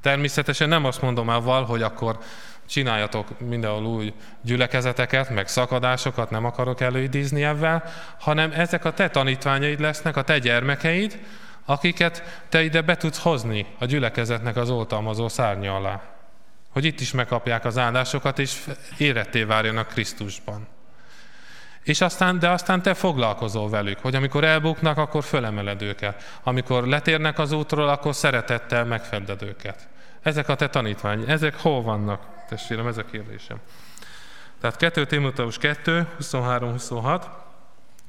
[0.00, 2.18] Természetesen nem azt mondom avval, hogy akkor
[2.68, 4.12] csináljatok mindenhol új
[4.42, 7.82] gyülekezeteket, meg szakadásokat, nem akarok előidézni ebben,
[8.20, 11.18] hanem ezek a te tanítványaid lesznek, a te gyermekeid,
[11.66, 16.02] akiket te ide be tudsz hozni a gyülekezetnek az oltalmazó szárnya alá.
[16.70, 18.64] Hogy itt is megkapják az áldásokat, és
[18.98, 20.66] éretté várjanak Krisztusban.
[21.82, 26.38] És aztán, de aztán te foglalkozol velük, hogy amikor elbuknak, akkor fölemeled őket.
[26.42, 29.88] Amikor letérnek az útról, akkor szeretettel megfedded őket.
[30.22, 32.26] Ezek a te tanítvány, ezek hol vannak?
[32.48, 33.56] Testvérem, ez a kérdésem.
[34.60, 37.22] Tehát 2 Timóteus 2, 23-26.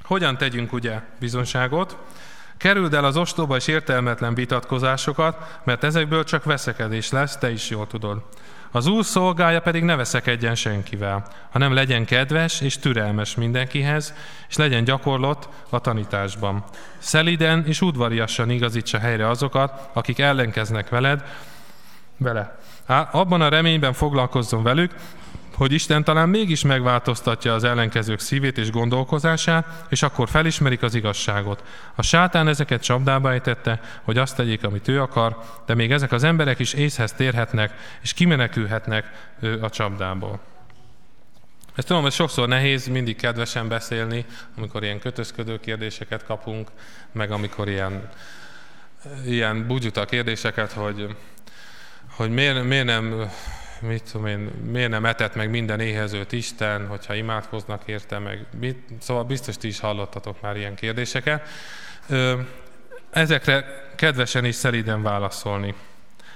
[0.04, 1.98] Hogyan tegyünk ugye bizonságot?
[2.58, 7.88] Kerüld el az ostoba és értelmetlen vitatkozásokat, mert ezekből csak veszekedés lesz, te is jól
[7.88, 8.22] tudod.
[8.72, 14.14] Az Úr szolgája pedig ne veszekedjen senkivel, hanem legyen kedves és türelmes mindenkihez,
[14.50, 16.64] és legyen gyakorlott a tanításban.
[16.98, 21.24] Szeliden és udvariasan igazítsa helyre azokat, akik ellenkeznek veled,
[22.18, 22.60] vele.
[22.88, 24.94] Há, abban a reményben foglalkozzon velük,
[25.58, 31.64] hogy Isten talán mégis megváltoztatja az ellenkezők szívét és gondolkozását, és akkor felismerik az igazságot.
[31.96, 36.24] A sátán ezeket csapdába ejtette, hogy azt tegyék, amit ő akar, de még ezek az
[36.24, 39.32] emberek is észhez térhetnek, és kimenekülhetnek
[39.62, 40.40] a csapdából.
[41.76, 44.26] Ezt tudom, hogy sokszor nehéz mindig kedvesen beszélni,
[44.58, 46.68] amikor ilyen kötözködő kérdéseket kapunk,
[47.12, 48.10] meg amikor ilyen,
[49.26, 51.16] ilyen bugyuta kérdéseket, hogy,
[52.16, 53.30] hogy miért, miért nem
[53.82, 58.78] mit tudom én, miért nem etett meg minden éhezőt Isten, hogyha imádkoznak érte, meg mit,
[59.00, 61.48] szóval biztos ti is hallottatok már ilyen kérdéseket.
[63.10, 63.66] Ezekre
[63.96, 65.76] kedvesen is szeliden válaszolni.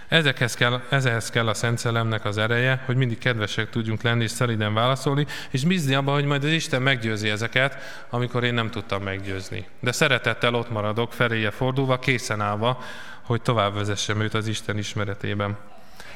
[0.08, 4.32] Ezekhez kell, ezekhez kell a Szent Szellemnek az ereje, hogy mindig kedvesek tudjunk lenni és
[4.32, 7.78] szeliden válaszolni, és bízni abban, hogy majd az Isten meggyőzi ezeket,
[8.10, 9.68] amikor én nem tudtam meggyőzni.
[9.80, 12.84] De szeretettel ott maradok, feléje fordulva, készen állva,
[13.22, 15.58] hogy tovább vezessem őt az Isten ismeretében.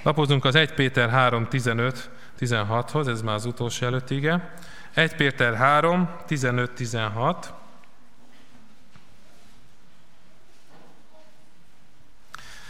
[0.06, 4.53] Lapozunk az 1 Péter 3, 15, 16-hoz, ez már az utolsó előtt ige.
[4.93, 7.53] 1 Péter 3, 15, 16.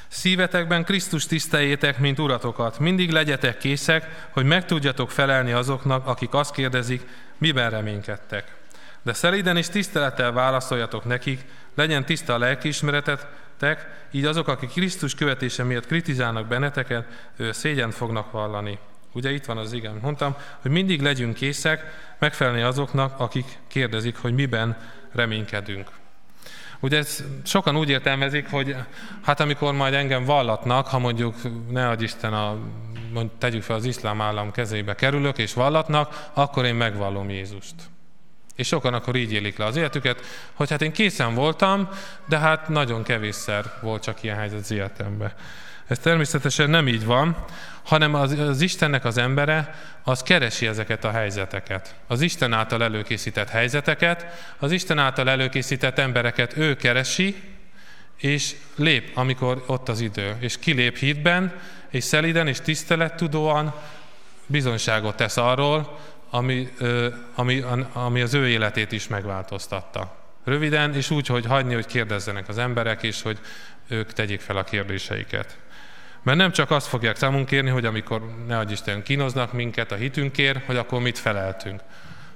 [0.08, 2.80] Szívetekben Krisztus tiszteljétek, mint uratokat.
[2.80, 7.08] Mindig legyetek készek, hogy meg tudjatok felelni azoknak, akik azt kérdezik,
[7.38, 8.56] miben reménykedtek.
[9.02, 13.28] De szeliden és tisztelettel válaszoljatok nekik, legyen tiszta a lelkiismeretet,
[13.58, 17.06] tek, így azok, akik Krisztus követése miatt kritizálnak benneteket,
[17.52, 18.80] szégyent fognak vallani.
[19.14, 20.00] Ugye itt van az igen.
[20.02, 21.84] Mondtam, hogy mindig legyünk készek
[22.20, 24.78] megfelelni azoknak, akik kérdezik, hogy miben
[25.12, 25.90] reménykedünk.
[26.80, 28.76] Ugye ez sokan úgy értelmezik, hogy
[29.24, 31.36] hát amikor majd engem vallatnak, ha mondjuk
[31.70, 32.58] ne adj Isten a,
[33.14, 37.76] mond, tegyük fel az iszlám állam kezébe kerülök és vallatnak, akkor én megvallom Jézust.
[38.56, 40.22] És sokan akkor így élik le az életüket,
[40.54, 41.90] hogy hát én készen voltam,
[42.28, 45.34] de hát nagyon kevésszer volt csak ilyen helyzet az életemben.
[45.88, 47.46] Ez természetesen nem így van,
[47.84, 51.96] hanem az, az Istennek az embere, az keresi ezeket a helyzeteket.
[52.08, 54.26] Az Isten által előkészített helyzeteket,
[54.60, 57.44] az Isten által előkészített embereket ő keresi,
[58.18, 60.36] és lép, amikor ott az idő.
[60.40, 61.54] És kilép hitben,
[61.90, 63.74] és szeliden és tisztelettudóan
[64.46, 66.00] bizonyságot tesz arról,
[66.36, 66.70] ami,
[67.36, 67.64] ami,
[67.94, 70.16] ami az ő életét is megváltoztatta.
[70.44, 73.40] Röviden, és úgy, hogy hagyni, hogy kérdezzenek az emberek, és hogy
[73.88, 75.58] ők tegyék fel a kérdéseiket.
[76.24, 79.96] Mert nem csak azt fogják számunk kérni, hogy amikor ne adj Isten kínoznak minket a
[79.96, 81.82] hitünkért, hogy akkor mit feleltünk,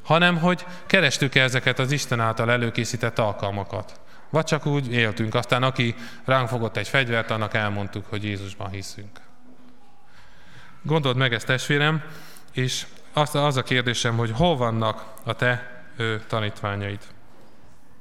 [0.04, 4.00] hanem hogy kerestük -e ezeket az Isten által előkészített alkalmakat.
[4.30, 5.96] Vagy csak úgy éltünk, aztán aki
[6.26, 9.20] ránk fogott egy fegyvert, annak elmondtuk, hogy Jézusban hiszünk.
[10.82, 12.04] Gondold meg ezt, testvérem,
[12.54, 17.00] és az, az a kérdésem, hogy hol vannak a te ő, tanítványaid.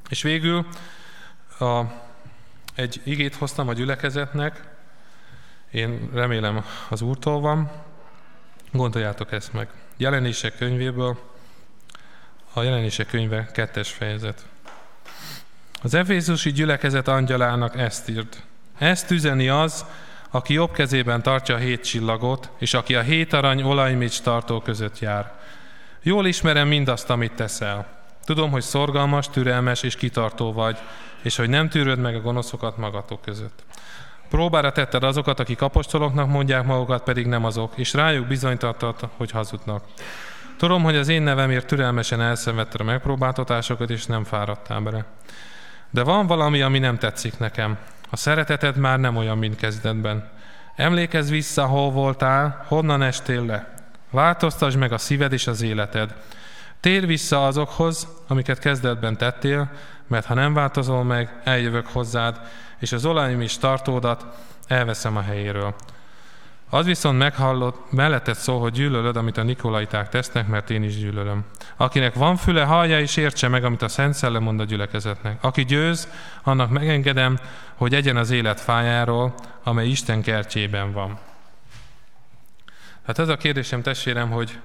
[0.08, 0.66] És végül
[1.58, 1.80] a,
[2.74, 4.62] egy igét hoztam a gyülekezetnek,
[5.70, 7.70] én remélem az Úrtól van,
[8.72, 9.68] gondoljátok ezt meg.
[9.96, 11.18] Jelenések könyvéből,
[12.52, 14.46] a jelenések könyve kettes fejezet.
[15.82, 18.42] Az Efézusi gyülekezet angyalának ezt írt.
[18.78, 19.84] Ezt üzeni az,
[20.30, 24.98] aki jobb kezében tartja a hét csillagot, és aki a hét arany olajmics tartó között
[24.98, 25.32] jár.
[26.02, 27.86] Jól ismerem mindazt, amit teszel.
[28.24, 30.78] Tudom, hogy szorgalmas, türelmes és kitartó vagy,
[31.22, 33.64] és hogy nem tűröd meg a gonoszokat magatok között.
[34.28, 39.84] Próbára tetted azokat, akik apostoloknak mondják magukat, pedig nem azok, és rájuk bizonytartad, hogy hazudnak.
[40.56, 45.04] Tudom, hogy az én nevemért türelmesen elszenvedted a megpróbáltatásokat, és nem fáradtál bele.
[45.90, 47.78] De van valami, ami nem tetszik nekem.
[48.10, 50.28] A szereteted már nem olyan, mint kezdetben.
[50.76, 53.74] Emlékezz vissza, hol voltál, honnan estél le.
[54.10, 56.14] Változtasd meg a szíved és az életed.
[56.80, 59.70] Tér vissza azokhoz, amiket kezdetben tettél,
[60.06, 62.40] mert ha nem változol meg, eljövök hozzád,
[62.78, 64.24] és az olajim is tartódat
[64.66, 65.74] elveszem a helyéről.
[66.70, 71.44] Az viszont meghallott, melletted szól, hogy gyűlölöd, amit a Nikolaiták tesznek, mert én is gyűlölöm.
[71.76, 75.44] Akinek van füle, hallja és értse meg, amit a Szent Szellem mond a gyülekezetnek.
[75.44, 76.08] Aki győz,
[76.42, 77.38] annak megengedem,
[77.74, 81.18] hogy egyen az élet fájáról, amely Isten kertjében van.
[83.06, 84.58] Hát ez a kérdésem, testvérem, hogy,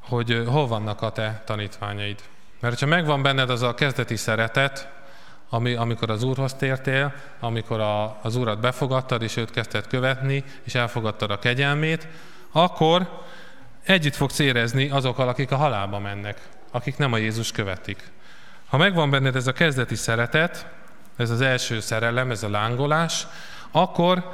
[0.00, 2.20] hogy hol vannak a te tanítványaid.
[2.60, 4.88] Mert ha megvan benned az a kezdeti szeretet,
[5.48, 10.74] ami, amikor az Úrhoz tértél, amikor a, az Úrat befogadtad, és őt kezdted követni, és
[10.74, 12.08] elfogadtad a kegyelmét,
[12.52, 13.22] akkor
[13.84, 16.40] együtt fogsz érezni azokkal, akik a halálba mennek,
[16.70, 18.02] akik nem a Jézus követik.
[18.68, 20.66] Ha megvan benned ez a kezdeti szeretet,
[21.16, 23.26] ez az első szerelem, ez a lángolás,
[23.70, 24.32] akkor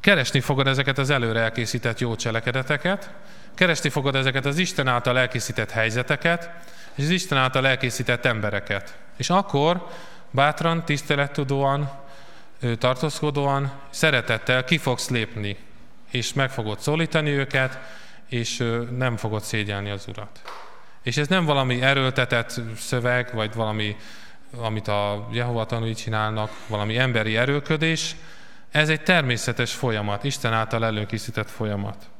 [0.00, 3.10] keresni fogod ezeket az előre elkészített jó cselekedeteket,
[3.54, 6.50] keresni fogod ezeket az Isten által elkészített helyzeteket,
[6.94, 8.98] és az Isten által elkészített embereket.
[9.16, 9.86] És akkor
[10.32, 11.90] bátran, tisztelettudóan,
[12.78, 15.56] tartózkodóan, szeretettel ki fogsz lépni,
[16.10, 17.78] és meg fogod szólítani őket,
[18.28, 18.64] és
[18.96, 20.40] nem fogod szégyelni az Urat.
[21.02, 23.96] És ez nem valami erőltetett szöveg, vagy valami,
[24.56, 28.16] amit a Jehova tanúi csinálnak, valami emberi erőködés,
[28.70, 32.10] ez egy természetes folyamat, Isten által előkészített folyamat.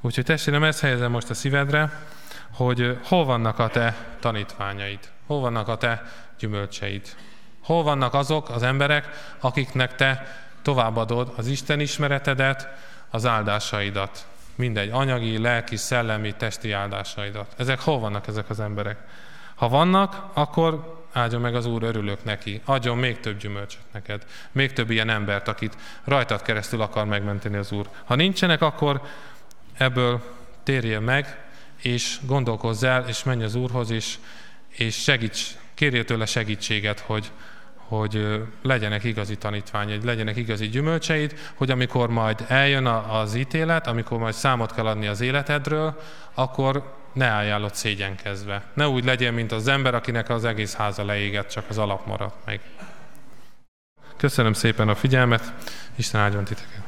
[0.00, 2.06] Úgyhogy testvérem, ezt helyezem most a szívedre,
[2.50, 6.02] hogy hol vannak a te tanítványaid, hol vannak a te
[6.38, 7.02] gyümölcseid.
[7.62, 9.08] Hol vannak azok az emberek,
[9.40, 12.68] akiknek te továbbadod az Isten ismeretedet,
[13.10, 14.26] az áldásaidat.
[14.54, 17.54] Mindegy, anyagi, lelki, szellemi, testi áldásaidat.
[17.56, 18.98] Ezek hol vannak ezek az emberek?
[19.54, 22.60] Ha vannak, akkor áldjon meg az Úr, örülök neki.
[22.64, 24.26] Adjon még több gyümölcsöt neked.
[24.52, 27.88] Még több ilyen embert, akit rajtad keresztül akar megmenteni az Úr.
[28.04, 29.02] Ha nincsenek, akkor
[29.76, 30.22] ebből
[30.62, 31.44] térjél meg,
[31.76, 34.18] és gondolkozz el, és menj az Úrhoz, és,
[34.68, 37.30] és segíts, kérjél tőle segítséget, hogy,
[37.98, 44.34] hogy legyenek igazi tanítványaid, legyenek igazi gyümölcseid, hogy amikor majd eljön az ítélet, amikor majd
[44.34, 46.00] számot kell adni az életedről,
[46.34, 48.62] akkor ne álljál ott szégyenkezve.
[48.74, 52.44] Ne úgy legyen, mint az ember, akinek az egész háza leégett, csak az alap maradt
[52.44, 52.60] meg.
[54.16, 55.52] Köszönöm szépen a figyelmet,
[55.96, 56.81] Isten áldjon titeket!